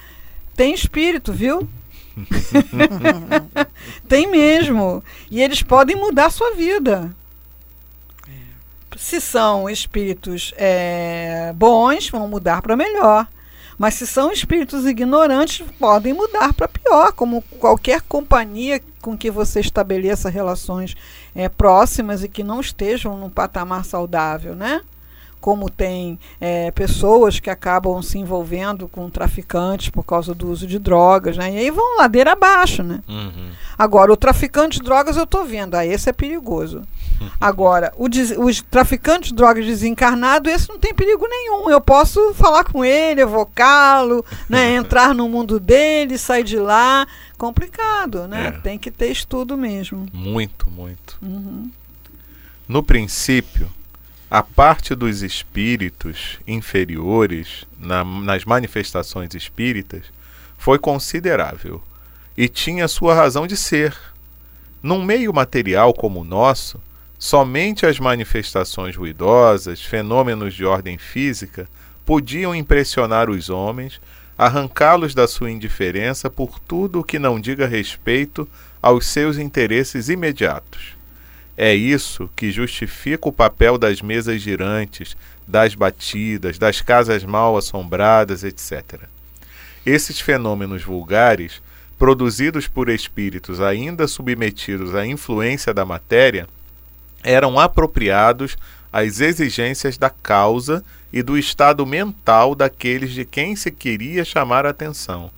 tem 0.56 0.74
espírito, 0.74 1.32
viu? 1.32 1.68
tem 4.08 4.26
mesmo. 4.26 5.04
E 5.30 5.42
eles 5.42 5.62
podem 5.62 5.94
mudar 5.94 6.26
a 6.26 6.30
sua 6.30 6.54
vida. 6.54 7.14
Se 8.96 9.20
são 9.20 9.68
espíritos 9.68 10.54
é, 10.56 11.52
bons, 11.54 12.08
vão 12.08 12.26
mudar 12.26 12.62
para 12.62 12.76
melhor. 12.76 13.28
Mas 13.78 13.94
se 13.94 14.06
são 14.06 14.32
espíritos 14.32 14.86
ignorantes, 14.86 15.66
podem 15.78 16.14
mudar 16.14 16.54
para 16.54 16.66
pior, 16.66 17.12
como 17.12 17.42
qualquer 17.60 18.00
companhia 18.00 18.82
com 19.02 19.16
que 19.16 19.30
você 19.30 19.60
estabeleça 19.60 20.30
relações 20.30 20.96
é, 21.34 21.46
próximas 21.46 22.24
e 22.24 22.28
que 22.28 22.42
não 22.42 22.58
estejam 22.58 23.18
num 23.18 23.28
patamar 23.28 23.84
saudável, 23.84 24.56
né? 24.56 24.80
Como 25.46 25.70
tem 25.70 26.18
é, 26.40 26.72
pessoas 26.72 27.38
que 27.38 27.48
acabam 27.48 28.02
se 28.02 28.18
envolvendo 28.18 28.88
com 28.88 29.08
traficantes 29.08 29.90
por 29.90 30.02
causa 30.02 30.34
do 30.34 30.50
uso 30.50 30.66
de 30.66 30.76
drogas, 30.76 31.36
né? 31.36 31.52
E 31.52 31.58
aí 31.58 31.70
vão 31.70 31.98
ladeira 31.98 32.32
abaixo, 32.32 32.82
né? 32.82 33.00
Uhum. 33.08 33.50
Agora, 33.78 34.12
o 34.12 34.16
traficante 34.16 34.80
de 34.80 34.84
drogas 34.84 35.16
eu 35.16 35.22
estou 35.22 35.44
vendo, 35.44 35.76
ah, 35.76 35.86
esse 35.86 36.10
é 36.10 36.12
perigoso. 36.12 36.82
Agora, 37.40 37.92
o 37.96 38.08
os 38.44 38.60
traficantes 38.60 39.28
de 39.28 39.36
drogas 39.36 39.64
desencarnado, 39.64 40.50
esse 40.50 40.68
não 40.68 40.80
tem 40.80 40.92
perigo 40.92 41.24
nenhum. 41.28 41.70
Eu 41.70 41.80
posso 41.80 42.34
falar 42.34 42.64
com 42.64 42.84
ele, 42.84 43.20
evocá-lo, 43.20 44.24
né, 44.48 44.74
entrar 44.74 45.14
no 45.14 45.28
mundo 45.28 45.60
dele, 45.60 46.18
sair 46.18 46.42
de 46.42 46.58
lá. 46.58 47.06
Complicado, 47.38 48.26
né? 48.26 48.48
É. 48.48 48.50
Tem 48.50 48.76
que 48.76 48.90
ter 48.90 49.12
estudo 49.12 49.56
mesmo. 49.56 50.08
Muito, 50.12 50.68
muito. 50.68 51.16
Uhum. 51.22 51.70
No 52.66 52.82
princípio, 52.82 53.70
a 54.30 54.42
parte 54.42 54.94
dos 54.94 55.22
espíritos 55.22 56.38
inferiores 56.46 57.64
na- 57.78 58.04
nas 58.04 58.44
manifestações 58.44 59.34
espíritas 59.34 60.02
foi 60.58 60.78
considerável 60.78 61.82
e 62.36 62.48
tinha 62.48 62.88
sua 62.88 63.14
razão 63.14 63.46
de 63.46 63.56
ser. 63.56 63.96
Num 64.82 65.02
meio 65.02 65.32
material 65.32 65.94
como 65.94 66.20
o 66.20 66.24
nosso, 66.24 66.80
somente 67.18 67.86
as 67.86 67.98
manifestações 67.98 68.96
ruidosas, 68.96 69.80
fenômenos 69.82 70.54
de 70.54 70.64
ordem 70.64 70.98
física, 70.98 71.68
podiam 72.04 72.54
impressionar 72.54 73.30
os 73.30 73.48
homens, 73.48 74.00
arrancá-los 74.36 75.14
da 75.14 75.26
sua 75.26 75.50
indiferença 75.50 76.28
por 76.28 76.58
tudo 76.58 77.00
o 77.00 77.04
que 77.04 77.18
não 77.18 77.40
diga 77.40 77.66
respeito 77.66 78.46
aos 78.82 79.06
seus 79.06 79.38
interesses 79.38 80.08
imediatos. 80.08 80.95
É 81.56 81.74
isso 81.74 82.28
que 82.36 82.52
justifica 82.52 83.28
o 83.28 83.32
papel 83.32 83.78
das 83.78 84.02
mesas 84.02 84.42
girantes, 84.42 85.16
das 85.46 85.74
batidas, 85.74 86.58
das 86.58 86.82
casas 86.82 87.24
mal 87.24 87.56
assombradas, 87.56 88.44
etc. 88.44 89.00
Esses 89.84 90.20
fenômenos 90.20 90.82
vulgares, 90.82 91.62
produzidos 91.98 92.68
por 92.68 92.90
espíritos 92.90 93.60
ainda 93.60 94.06
submetidos 94.06 94.94
à 94.94 95.06
influência 95.06 95.72
da 95.72 95.84
matéria, 95.84 96.46
eram 97.22 97.58
apropriados 97.58 98.56
às 98.92 99.20
exigências 99.20 99.96
da 99.96 100.10
causa 100.10 100.84
e 101.12 101.22
do 101.22 101.38
estado 101.38 101.86
mental 101.86 102.54
daqueles 102.54 103.12
de 103.12 103.24
quem 103.24 103.56
se 103.56 103.70
queria 103.70 104.24
chamar 104.24 104.66
a 104.66 104.70
atenção. 104.70 105.30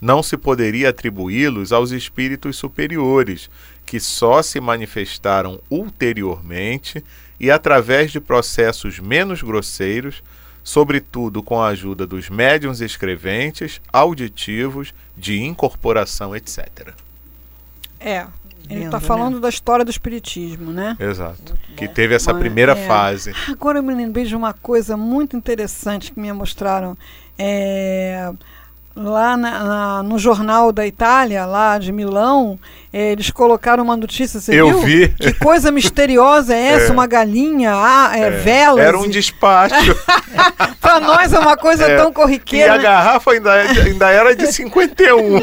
Não 0.00 0.20
se 0.20 0.36
poderia 0.36 0.88
atribuí-los 0.88 1.72
aos 1.72 1.92
espíritos 1.92 2.56
superiores, 2.56 3.48
que 3.84 4.00
só 4.00 4.42
se 4.42 4.60
manifestaram 4.60 5.60
ulteriormente 5.70 7.04
e 7.38 7.50
através 7.50 8.10
de 8.12 8.20
processos 8.20 8.98
menos 8.98 9.42
grosseiros, 9.42 10.22
sobretudo 10.64 11.42
com 11.42 11.60
a 11.60 11.68
ajuda 11.68 12.06
dos 12.06 12.30
médiuns 12.30 12.80
escreventes, 12.80 13.80
auditivos, 13.92 14.94
de 15.16 15.42
incorporação, 15.42 16.34
etc. 16.36 16.94
É. 18.00 18.26
Ele 18.70 18.84
está 18.84 19.00
né? 19.00 19.06
falando 19.06 19.40
da 19.40 19.48
história 19.48 19.84
do 19.84 19.90
espiritismo, 19.90 20.70
né? 20.72 20.96
Exato. 20.98 21.58
Que 21.76 21.88
teve 21.88 22.14
essa 22.14 22.32
Mas, 22.32 22.40
primeira 22.40 22.72
é. 22.72 22.86
fase. 22.86 23.34
Agora 23.50 23.80
eu 23.80 23.82
me 23.82 23.92
lembrei 23.92 24.24
de 24.24 24.36
uma 24.36 24.54
coisa 24.54 24.96
muito 24.96 25.36
interessante 25.36 26.12
que 26.12 26.18
me 26.20 26.32
mostraram. 26.32 26.96
É, 27.36 28.32
lá 28.94 29.36
na- 29.36 29.64
na- 29.64 30.02
no 30.02 30.18
jornal 30.18 30.70
da 30.72 30.86
Itália, 30.86 31.44
lá 31.44 31.76
de 31.78 31.90
Milão, 31.92 32.58
eles 32.92 33.30
colocaram 33.30 33.82
uma 33.84 33.96
notícia, 33.96 34.38
você 34.40 34.54
Eu 34.54 34.68
viu? 34.68 34.80
vi. 34.82 35.08
Que 35.08 35.32
coisa 35.34 35.70
misteriosa 35.70 36.54
é 36.54 36.60
essa? 36.74 36.86
É. 36.88 36.90
Uma 36.92 37.06
galinha, 37.06 37.72
ah, 37.74 38.10
é, 38.14 38.30
velas. 38.30 38.84
Era 38.84 38.98
um 38.98 39.06
e- 39.06 39.08
despacho. 39.10 39.74
Pra 40.80 40.98
nós 41.00 41.32
é 41.32 41.38
uma 41.38 41.56
coisa 41.56 41.84
É. 41.88 41.96
tão 41.96 42.06
e 42.06 42.10
a 42.10 42.12
corriqueira. 42.12 42.76
né? 42.76 42.82
garrafa 42.82 43.30
ainda, 43.32 43.52
ainda 43.54 44.10
era 44.10 44.34
de 44.34 44.46
51. 44.52 45.40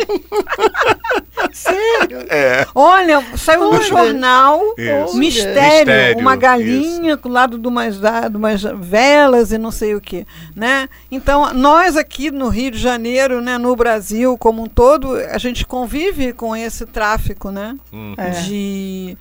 Sério? 1.54 2.26
É. 2.30 2.66
Olha, 2.76 3.24
saiu 3.38 3.72
no 3.72 3.82
jornal 3.82 4.62
Isso. 4.78 5.18
mistério, 5.18 5.80
Mistério, 5.80 6.18
uma 6.20 6.36
galinha 6.36 7.16
do 7.16 7.30
lado 7.30 7.58
de 7.58 7.68
umas, 7.68 7.98
da- 8.00 8.28
de 8.28 8.36
umas 8.38 8.62
velas 8.62 9.52
e 9.52 9.58
não 9.58 9.72
sei 9.72 9.96
o 9.96 10.02
que, 10.02 10.28
né? 10.56 10.88
Então, 11.10 11.54
nós 11.54 11.96
aqui 11.96 12.30
no 12.30 12.50
Rio 12.50 12.72
de 12.72 12.78
Janeiro, 12.78 13.42
né, 13.42 13.58
no 13.58 13.76
Brasil 13.76 14.38
como 14.38 14.64
um 14.64 14.68
todo, 14.68 15.16
a 15.16 15.38
gente 15.38 15.66
convive 15.66 16.34
com 16.34 16.56
esse 16.56 16.86
tráfico, 16.86 17.39
né? 17.48 17.78
Hum. 17.94 18.14
É. 18.18 18.30
De, 18.42 19.18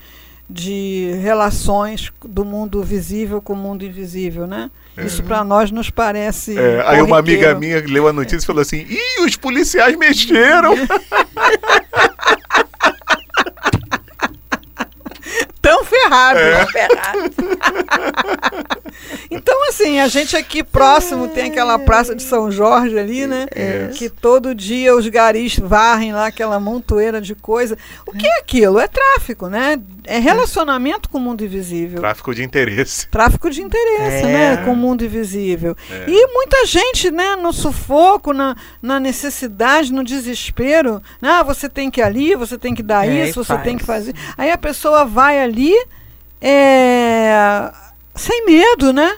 de 0.50 1.12
relações 1.22 2.12
do 2.24 2.44
mundo 2.44 2.83
visível 2.83 3.40
com 3.40 3.52
o 3.52 3.57
mundo 3.57 3.85
invisível, 3.85 4.46
né? 4.46 4.70
Isso 5.07 5.22
para 5.22 5.44
nós 5.44 5.70
nos 5.70 5.90
parece. 5.90 6.59
É, 6.59 6.83
aí 6.85 7.00
uma 7.00 7.18
amiga 7.18 7.54
minha 7.54 7.81
leu 7.87 8.09
a 8.09 8.12
notícia 8.12 8.44
e 8.44 8.46
falou 8.46 8.62
assim: 8.62 8.78
Ih, 8.78 9.20
os 9.24 9.37
policiais 9.37 9.96
mexeram! 9.96 10.74
Tão 15.62 15.85
ferrado. 15.85 16.38
É. 16.38 16.66
Ferrado. 16.66 17.31
Então, 19.31 19.68
assim, 19.68 20.01
a 20.01 20.09
gente 20.09 20.37
aqui 20.37 20.62
próximo 20.62 21.29
tem 21.29 21.51
aquela 21.51 21.79
praça 21.79 22.14
de 22.14 22.22
São 22.22 22.51
Jorge 22.51 22.98
ali, 22.98 23.27
né? 23.27 23.46
É. 23.51 23.90
Que 23.94 24.09
todo 24.09 24.55
dia 24.55 24.94
os 24.94 25.07
garis 25.09 25.59
varrem 25.59 26.12
lá 26.12 26.27
aquela 26.27 26.59
montoeira 26.61 27.20
de 27.20 27.35
coisa. 27.35 27.77
O 28.07 28.12
que 28.12 28.27
é 28.27 28.38
aquilo? 28.38 28.79
É 28.79 28.87
tráfico, 28.88 29.48
né? 29.48 29.79
É 30.05 30.18
relacionamento 30.18 31.09
com 31.09 31.18
o 31.18 31.20
mundo 31.20 31.44
invisível. 31.44 32.01
Tráfico 32.01 32.35
de 32.35 32.42
interesse. 32.42 33.07
Tráfico 33.09 33.51
de 33.51 33.61
interesse, 33.62 34.24
É. 34.24 34.57
né? 34.57 34.57
Com 34.64 34.72
o 34.72 34.77
mundo 34.77 35.05
invisível. 35.05 35.77
É. 35.90 36.05
E 36.09 36.27
muita 36.33 36.64
gente, 36.66 37.11
né, 37.11 37.37
no 37.37 37.53
sufoco, 37.53 38.33
na, 38.33 38.57
na 38.81 38.98
necessidade, 38.98 39.92
no 39.92 40.03
desespero. 40.03 41.03
né? 41.20 41.29
Ah, 41.31 41.42
você 41.42 41.68
tem 41.68 41.90
que 41.90 42.01
ir 42.01 42.05
ali, 42.05 42.35
você 42.35 42.57
tem 42.57 42.74
que 42.74 42.83
dar 42.83 43.07
É, 43.07 43.24
isso, 43.29 43.40
e 43.40 43.44
você 43.44 43.53
faz. 43.53 43.62
tem 43.62 43.77
que 43.77 43.85
fazer. 43.85 44.14
Aí 44.37 44.51
a 44.51 44.57
pessoa 44.59 45.05
vai 45.05 45.40
ali 45.40 45.74
é, 46.40 47.70
sem 48.18 48.44
medo, 48.44 48.92
né? 48.92 49.16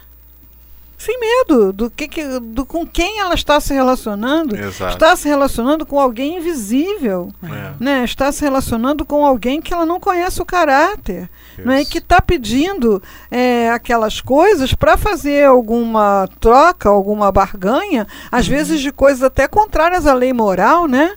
Sem 0.98 1.18
medo 1.18 1.72
do 1.72 1.88
que, 1.88 2.06
que 2.06 2.22
do 2.40 2.66
com 2.66 2.86
quem 2.86 3.20
ela 3.20 3.34
está 3.34 3.58
se 3.58 3.72
relacionando. 3.72 4.54
Exato. 4.54 4.92
Está 4.92 5.16
se 5.16 5.26
relacionando 5.26 5.86
com 5.86 5.98
alguém 5.98 6.36
invisível, 6.36 7.30
É. 7.42 7.72
né? 7.80 8.04
Está 8.04 8.30
se 8.30 8.42
relacionando 8.44 9.02
com 9.06 9.24
alguém 9.24 9.62
que 9.62 9.72
ela 9.72 9.86
não 9.86 9.98
conhece 9.98 10.42
o 10.42 10.44
caráter 10.44 11.28
não 11.64 11.72
é 11.74 11.82
Isso. 11.82 11.90
que 11.90 11.98
está 11.98 12.20
pedindo 12.22 13.02
é, 13.30 13.70
aquelas 13.70 14.20
coisas 14.20 14.72
para 14.72 14.96
fazer 14.96 15.44
alguma 15.46 16.26
troca, 16.38 16.88
alguma 16.88 17.30
barganha, 17.30 18.06
às 18.32 18.46
Uhum. 18.46 18.54
vezes 18.54 18.80
de 18.80 18.90
coisas 18.92 19.22
até 19.22 19.46
contrárias 19.46 20.06
à 20.06 20.14
lei 20.14 20.32
moral, 20.32 20.86
né? 20.86 21.16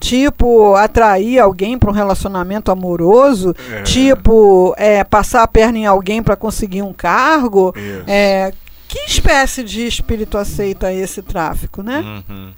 Tipo, 0.00 0.74
atrair 0.76 1.38
alguém 1.38 1.78
para 1.78 1.90
um 1.90 1.92
relacionamento 1.94 2.72
amoroso, 2.72 3.54
É. 3.70 3.82
tipo, 3.82 4.74
é, 4.78 5.04
passar 5.04 5.42
a 5.42 5.46
perna 5.46 5.78
em 5.78 5.86
alguém 5.86 6.22
para 6.22 6.34
conseguir 6.36 6.80
um 6.82 6.92
cargo. 6.92 7.72
Isso. 7.76 8.04
É, 8.06 8.52
que 8.88 8.98
espécie 9.00 9.62
de 9.62 9.86
espírito 9.86 10.38
aceita 10.38 10.92
esse 10.92 11.20
tráfico, 11.22 11.82
né? 11.82 12.00
Uhum. 12.28 12.50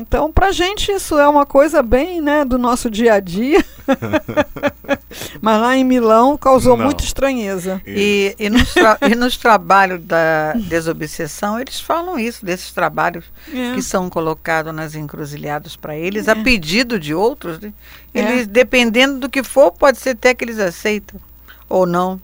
Então, 0.00 0.32
pra 0.32 0.50
gente 0.50 0.90
isso 0.90 1.18
é 1.18 1.28
uma 1.28 1.44
coisa 1.44 1.82
bem, 1.82 2.20
né, 2.20 2.44
do 2.44 2.58
nosso 2.58 2.88
dia 2.90 3.14
a 3.14 3.20
dia. 3.20 3.62
Mas 5.40 5.60
lá 5.60 5.76
em 5.76 5.84
Milão 5.84 6.36
causou 6.36 6.76
Não. 6.76 6.84
muita 6.86 7.04
estranheza. 7.04 7.80
E, 7.86 8.34
e, 8.38 8.48
nos 8.48 8.74
e 9.10 9.14
nos 9.14 9.36
trabalhos 9.36 10.02
da 10.02 10.54
desobsessão, 10.54 11.58
eles 11.60 11.80
falam 11.80 12.18
isso, 12.18 12.44
desses 12.44 12.72
trabalhos 12.72 13.24
É. 13.52 13.74
que 13.74 13.82
são 13.82 14.08
colocados 14.08 14.74
nas 14.74 14.94
encruzilhadas 14.94 15.76
para 15.76 15.96
eles, 15.96 16.28
a 16.28 16.36
pedido 16.36 16.98
de 16.98 17.14
outros. 17.14 17.58
né? 17.60 17.72
É. 18.14 18.20
Eles, 18.20 18.46
dependendo 18.46 19.18
do 19.20 19.28
que 19.28 19.42
for, 19.42 19.70
pode 19.72 19.98
ser 19.98 20.10
até 20.10 20.34
que 20.34 20.44
eles 20.44 20.58
aceitam 20.58 21.20
ou 21.68 21.86
não. 21.86 22.20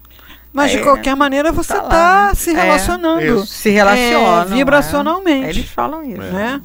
Mas 0.52 0.70
de 0.70 0.78
É, 0.78 0.82
qualquer 0.82 1.14
maneira 1.14 1.52
você 1.52 1.74
tá 1.74 1.82
está 1.82 1.88
lá, 1.96 2.28
né? 2.28 2.34
se 2.34 2.50
É. 2.50 2.54
relacionando. 2.54 3.46
Se 3.46 3.68
relacionam. 3.68 4.42
É, 4.42 4.44
vibracionalmente. 4.46 5.46
é. 5.46 5.50
Eles 5.50 5.68
falam 5.68 6.02
isso. 6.02 6.22
É. 6.22 6.30
Né? 6.32 6.62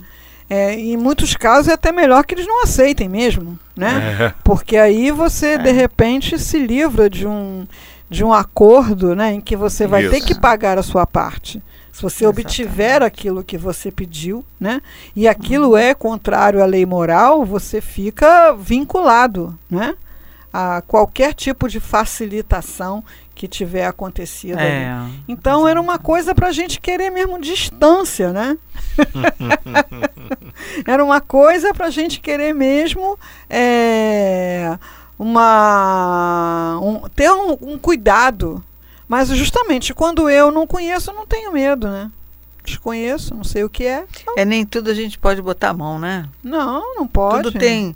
É, 0.53 0.73
em 0.73 0.97
muitos 0.97 1.33
casos 1.33 1.69
é 1.69 1.73
até 1.75 1.93
melhor 1.93 2.25
que 2.25 2.33
eles 2.33 2.45
não 2.45 2.63
aceitem 2.63 3.07
mesmo, 3.07 3.57
né? 3.73 4.17
É. 4.19 4.33
Porque 4.43 4.75
aí 4.75 5.09
você 5.09 5.57
de 5.57 5.71
repente 5.71 6.37
se 6.37 6.59
livra 6.59 7.09
de 7.09 7.25
um 7.25 7.65
de 8.09 8.21
um 8.25 8.33
acordo, 8.33 9.15
né, 9.15 9.31
em 9.31 9.39
que 9.39 9.55
você 9.55 9.87
vai 9.87 10.09
ter 10.09 10.17
Isso. 10.17 10.27
que 10.27 10.37
pagar 10.37 10.77
a 10.77 10.83
sua 10.83 11.07
parte. 11.07 11.63
Se 11.93 12.01
você 12.01 12.25
obtiver 12.27 13.01
aquilo 13.01 13.41
que 13.41 13.57
você 13.57 13.89
pediu, 13.89 14.43
né, 14.59 14.81
e 15.15 15.25
aquilo 15.29 15.77
é 15.77 15.93
contrário 15.93 16.61
à 16.61 16.65
lei 16.65 16.85
moral, 16.85 17.45
você 17.45 17.79
fica 17.79 18.51
vinculado, 18.51 19.57
né, 19.69 19.95
a 20.53 20.81
qualquer 20.81 21.33
tipo 21.33 21.69
de 21.69 21.79
facilitação 21.79 23.03
que 23.33 23.47
tiver 23.47 23.85
acontecido. 23.85 24.59
É. 24.59 24.91
Então 25.27 25.67
era 25.67 25.79
uma 25.79 25.97
coisa 25.97 26.35
para 26.35 26.49
a 26.49 26.51
gente 26.51 26.79
querer 26.79 27.09
mesmo 27.09 27.39
distância, 27.39 28.31
né? 28.31 28.57
era 30.85 31.03
uma 31.03 31.21
coisa 31.21 31.73
para 31.73 31.87
a 31.87 31.89
gente 31.89 32.19
querer 32.19 32.53
mesmo 32.53 33.17
é, 33.49 34.77
uma 35.17 36.79
um- 36.81 37.09
ter 37.09 37.31
um, 37.31 37.57
um 37.61 37.77
cuidado. 37.77 38.63
Mas 39.07 39.29
justamente 39.29 39.93
quando 39.93 40.29
eu 40.29 40.51
não 40.51 40.65
conheço, 40.65 41.11
não 41.11 41.25
tenho 41.25 41.51
medo, 41.51 41.87
né? 41.87 42.11
Desconheço, 42.63 43.33
não 43.33 43.43
sei 43.43 43.63
o 43.63 43.69
que 43.69 43.85
é. 43.85 44.05
É 44.37 44.45
nem 44.45 44.65
tudo 44.65 44.89
a 44.91 44.93
gente 44.93 45.17
pode 45.17 45.41
botar 45.41 45.69
a 45.69 45.73
mão, 45.73 45.97
né? 45.99 46.29
Não, 46.43 46.95
não 46.95 47.07
pode. 47.07 47.43
Tudo 47.43 47.59
tem. 47.59 47.95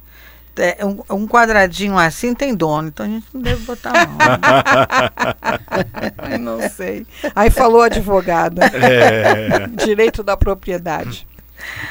É, 0.58 0.86
um, 0.86 1.04
um 1.10 1.28
quadradinho 1.28 1.98
assim 1.98 2.34
tem 2.34 2.56
dono, 2.56 2.88
então 2.88 3.06
a 3.06 3.10
gente 3.10 3.26
não 3.34 3.42
deve 3.42 3.66
botar 3.66 3.94
né? 3.94 4.08
Ai, 6.18 6.38
não 6.38 6.70
sei. 6.70 7.06
Aí 7.36 7.50
falou 7.50 7.82
a 7.82 7.88
advogada. 7.88 8.66
É. 8.66 9.68
Direito 9.86 10.24
da 10.24 10.38
propriedade. 10.38 11.28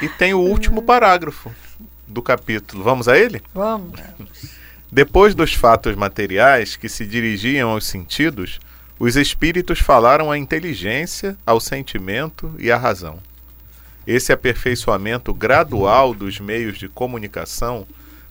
E 0.01 0.09
tem 0.09 0.33
o 0.33 0.39
último 0.39 0.81
parágrafo 0.81 1.51
do 2.07 2.21
capítulo. 2.21 2.83
Vamos 2.83 3.07
a 3.07 3.17
ele? 3.17 3.41
Vamos. 3.53 3.99
Depois 4.91 5.35
dos 5.35 5.53
fatos 5.53 5.95
materiais 5.95 6.75
que 6.75 6.87
se 6.87 7.05
dirigiam 7.05 7.71
aos 7.71 7.85
sentidos, 7.85 8.59
os 8.97 9.15
espíritos 9.15 9.79
falaram 9.79 10.31
à 10.31 10.37
inteligência, 10.37 11.37
ao 11.45 11.59
sentimento 11.59 12.53
e 12.57 12.71
à 12.71 12.77
razão. 12.77 13.19
Esse 14.07 14.31
aperfeiçoamento 14.31 15.33
gradual 15.33 16.13
dos 16.13 16.39
meios 16.39 16.77
de 16.77 16.87
comunicação 16.87 17.85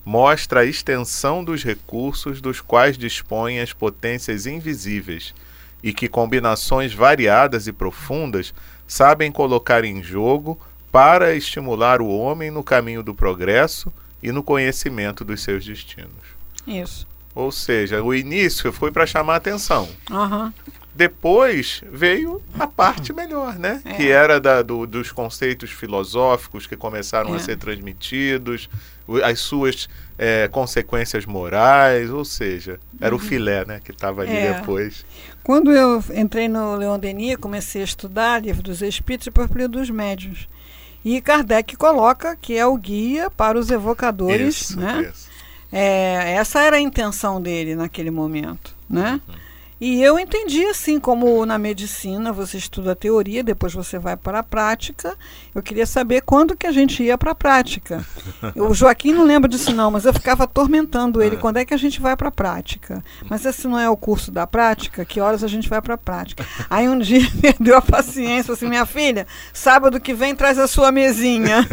mostra 0.05 0.61
a 0.61 0.65
extensão 0.65 1.43
dos 1.43 1.65
recursos 1.65 2.41
dos 2.41 2.61
quais 2.61 2.99
dispõem 2.99 3.61
as 3.61 3.73
potências 3.73 4.47
invisíveis 4.47 5.35
e 5.83 5.93
que 5.93 6.09
combinações 6.09 6.93
variadas 6.93 7.67
e 7.67 7.73
profundas 7.73 8.53
sabem 8.87 9.33
colocar 9.33 9.85
em 9.85 10.03
jogo 10.03 10.59
para 10.93 11.35
estimular 11.35 12.01
o 12.01 12.09
homem 12.09 12.51
no 12.51 12.63
caminho 12.63 13.03
do 13.03 13.15
progresso 13.15 13.93
e 14.23 14.31
no 14.31 14.43
conhecimento 14.43 15.25
dos 15.25 15.43
seus 15.43 15.65
destinos. 15.65 16.35
Isso. 16.67 17.07
Ou 17.35 17.51
seja, 17.51 18.03
o 18.03 18.15
início 18.15 18.73
foi 18.73 18.93
para 18.93 19.07
chamar 19.07 19.37
atenção. 19.37 19.89
Aham. 20.11 20.55
Depois 20.95 21.83
veio 21.91 22.41
a 22.59 22.67
parte 22.69 23.13
melhor, 23.13 23.59
né? 23.59 23.83
É. 23.85 23.95
Que 23.95 24.11
era 24.11 24.39
da- 24.41 24.63
do- 24.63 24.87
dos 24.87 25.11
conceitos 25.11 25.71
filosóficos 25.71 26.67
que 26.69 26.77
começaram 26.77 27.33
a 27.33 27.37
É. 27.37 27.39
ser 27.41 27.57
transmitidos, 27.59 28.69
as 29.25 29.41
suas 29.41 29.89
é, 30.17 30.47
consequências 30.47 31.27
morais, 31.27 32.09
ou 32.09 32.25
seja, 32.25 32.79
era 33.01 33.13
o 33.13 33.19
filé, 33.19 33.65
né? 33.65 33.81
Que 33.85 33.91
estava 33.91 34.23
ali 34.23 34.31
É. 34.37 34.53
depois. 34.55 35.05
Quando 35.43 35.73
eu 35.73 36.03
entrei 36.15 36.47
no 36.49 36.77
Leon 36.77 36.97
Denis, 37.01 37.37
comecei 37.37 37.81
a 37.81 37.85
estudar 37.85 38.41
livro 38.41 38.63
dos 38.63 38.81
Espíritos 38.81 39.27
e 39.27 39.31
livro 39.37 39.69
dos 39.69 39.91
Médiuns. 39.91 40.49
E 41.05 41.21
Kardec 41.21 41.77
coloca 41.77 42.37
que 42.41 42.57
é 42.57 42.65
o 42.65 42.77
guia 42.77 43.29
para 43.29 43.59
os 43.59 43.71
evocadores, 43.73 44.71
Isso, 44.71 44.79
né? 44.81 45.11
isso. 45.13 45.29
É, 45.73 46.35
essa 46.35 46.61
era 46.61 46.77
a 46.77 46.81
intenção 46.81 47.43
dele 47.43 47.75
naquele 47.75 48.13
momento, 48.13 48.73
né? 48.89 49.21
E 49.85 50.03
eu 50.03 50.19
entendi 50.19 50.65
assim, 50.65 50.99
como 50.99 51.45
na 51.45 51.59
medicina 51.59 52.33
você 52.33 52.57
estuda 52.57 52.93
a 52.93 52.97
teoria, 52.97 53.45
depois 53.45 53.75
você 53.75 53.99
vai 53.99 54.17
para 54.17 54.39
a 54.39 54.43
prática. 54.43 55.15
Eu 55.55 55.63
queria 55.63 55.85
saber 55.85 56.23
quando 56.23 56.57
que 56.57 56.67
a 56.67 56.73
gente 56.73 57.03
ia 57.03 57.19
para 57.19 57.33
a 57.33 57.35
prática. 57.35 58.03
o 58.57 58.73
Joaquim 58.73 59.13
não 59.13 59.27
lembra 59.27 59.47
disso 59.47 59.75
não, 59.75 59.91
mas 59.91 60.07
eu 60.07 60.15
ficava 60.15 60.45
atormentando 60.45 61.23
ele. 61.23 61.37
Quando 61.37 61.59
é 61.59 61.67
que 61.67 61.75
a 61.75 61.77
gente 61.77 62.01
vai 62.01 62.17
para 62.17 62.29
a 62.29 62.33
prática? 62.33 63.05
Mas 63.29 63.45
esse 63.45 63.69
não 63.69 63.79
é 63.79 63.91
o 63.91 63.95
curso 63.95 64.31
da 64.31 64.47
prática? 64.47 65.05
Que 65.05 65.21
horas 65.21 65.45
a 65.45 65.49
gente 65.49 65.69
vai 65.69 65.83
para 65.83 65.97
a 65.97 65.99
prática? 65.99 66.47
Aí 66.71 66.89
um 66.89 66.99
dia 66.99 67.19
ele 67.19 67.31
perdeu 67.39 67.77
a 67.77 67.83
paciência, 67.83 68.45
falou 68.45 68.57
assim, 68.57 68.69
minha 68.69 68.87
filha, 68.87 69.27
sábado 69.53 70.01
que 70.01 70.15
vem 70.15 70.35
traz 70.35 70.59
a 70.59 70.67
sua 70.67 70.91
mesinha. 70.91 71.59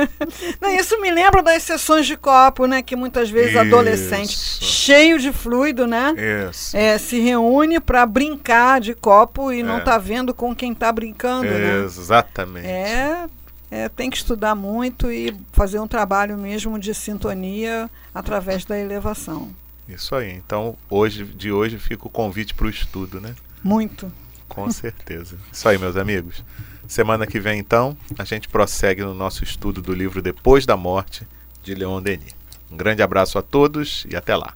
Não, 0.60 0.70
isso 0.74 1.00
me 1.00 1.10
lembra 1.10 1.42
das 1.42 1.62
sessões 1.62 2.06
de 2.06 2.16
copo, 2.16 2.66
né? 2.66 2.82
Que 2.82 2.96
muitas 2.96 3.30
vezes 3.30 3.50
Isso. 3.50 3.58
adolescente, 3.60 4.32
cheio 4.36 5.18
de 5.18 5.32
fluido, 5.32 5.86
né? 5.86 6.14
Isso. 6.50 6.76
É, 6.76 6.98
se 6.98 7.18
reúne 7.20 7.80
para 7.80 8.04
brincar 8.06 8.80
de 8.80 8.94
copo 8.94 9.52
e 9.52 9.62
não 9.62 9.78
É. 9.78 9.80
tá 9.80 9.98
vendo 9.98 10.32
com 10.34 10.54
quem 10.54 10.74
tá 10.74 10.90
brincando, 10.92 11.50
né? 11.50 11.82
Exatamente. 11.84 12.66
É, 12.66 13.26
é, 13.70 13.88
tem 13.88 14.10
que 14.10 14.16
estudar 14.16 14.54
muito 14.54 15.10
e 15.10 15.34
fazer 15.52 15.78
um 15.80 15.88
trabalho 15.88 16.36
mesmo 16.36 16.78
de 16.78 16.94
sintonia 16.94 17.90
através 18.14 18.64
da 18.64 18.78
elevação. 18.78 19.50
Isso 19.88 20.14
aí. 20.14 20.32
Então, 20.32 20.76
hoje, 20.90 21.24
de 21.24 21.52
hoje 21.52 21.78
fica 21.78 22.06
o 22.06 22.10
convite 22.10 22.54
para 22.54 22.66
o 22.66 22.70
estudo, 22.70 23.20
né? 23.20 23.34
Muito. 23.62 24.10
Com 24.48 24.70
certeza. 24.70 25.36
Isso 25.52 25.68
aí, 25.68 25.76
meus 25.78 25.96
amigos. 25.96 26.44
Semana 26.88 27.26
que 27.26 27.40
vem, 27.40 27.58
então, 27.58 27.96
a 28.16 28.24
gente 28.24 28.48
prossegue 28.48 29.02
no 29.02 29.14
nosso 29.14 29.42
estudo 29.42 29.82
do 29.82 29.92
livro 29.92 30.22
Depois 30.22 30.64
da 30.64 30.76
Morte, 30.76 31.26
de 31.62 31.74
Leon 31.74 32.00
Denis. 32.00 32.34
Um 32.70 32.76
grande 32.76 33.02
abraço 33.02 33.38
a 33.38 33.42
todos 33.42 34.06
e 34.08 34.16
até 34.16 34.36
lá. 34.36 34.54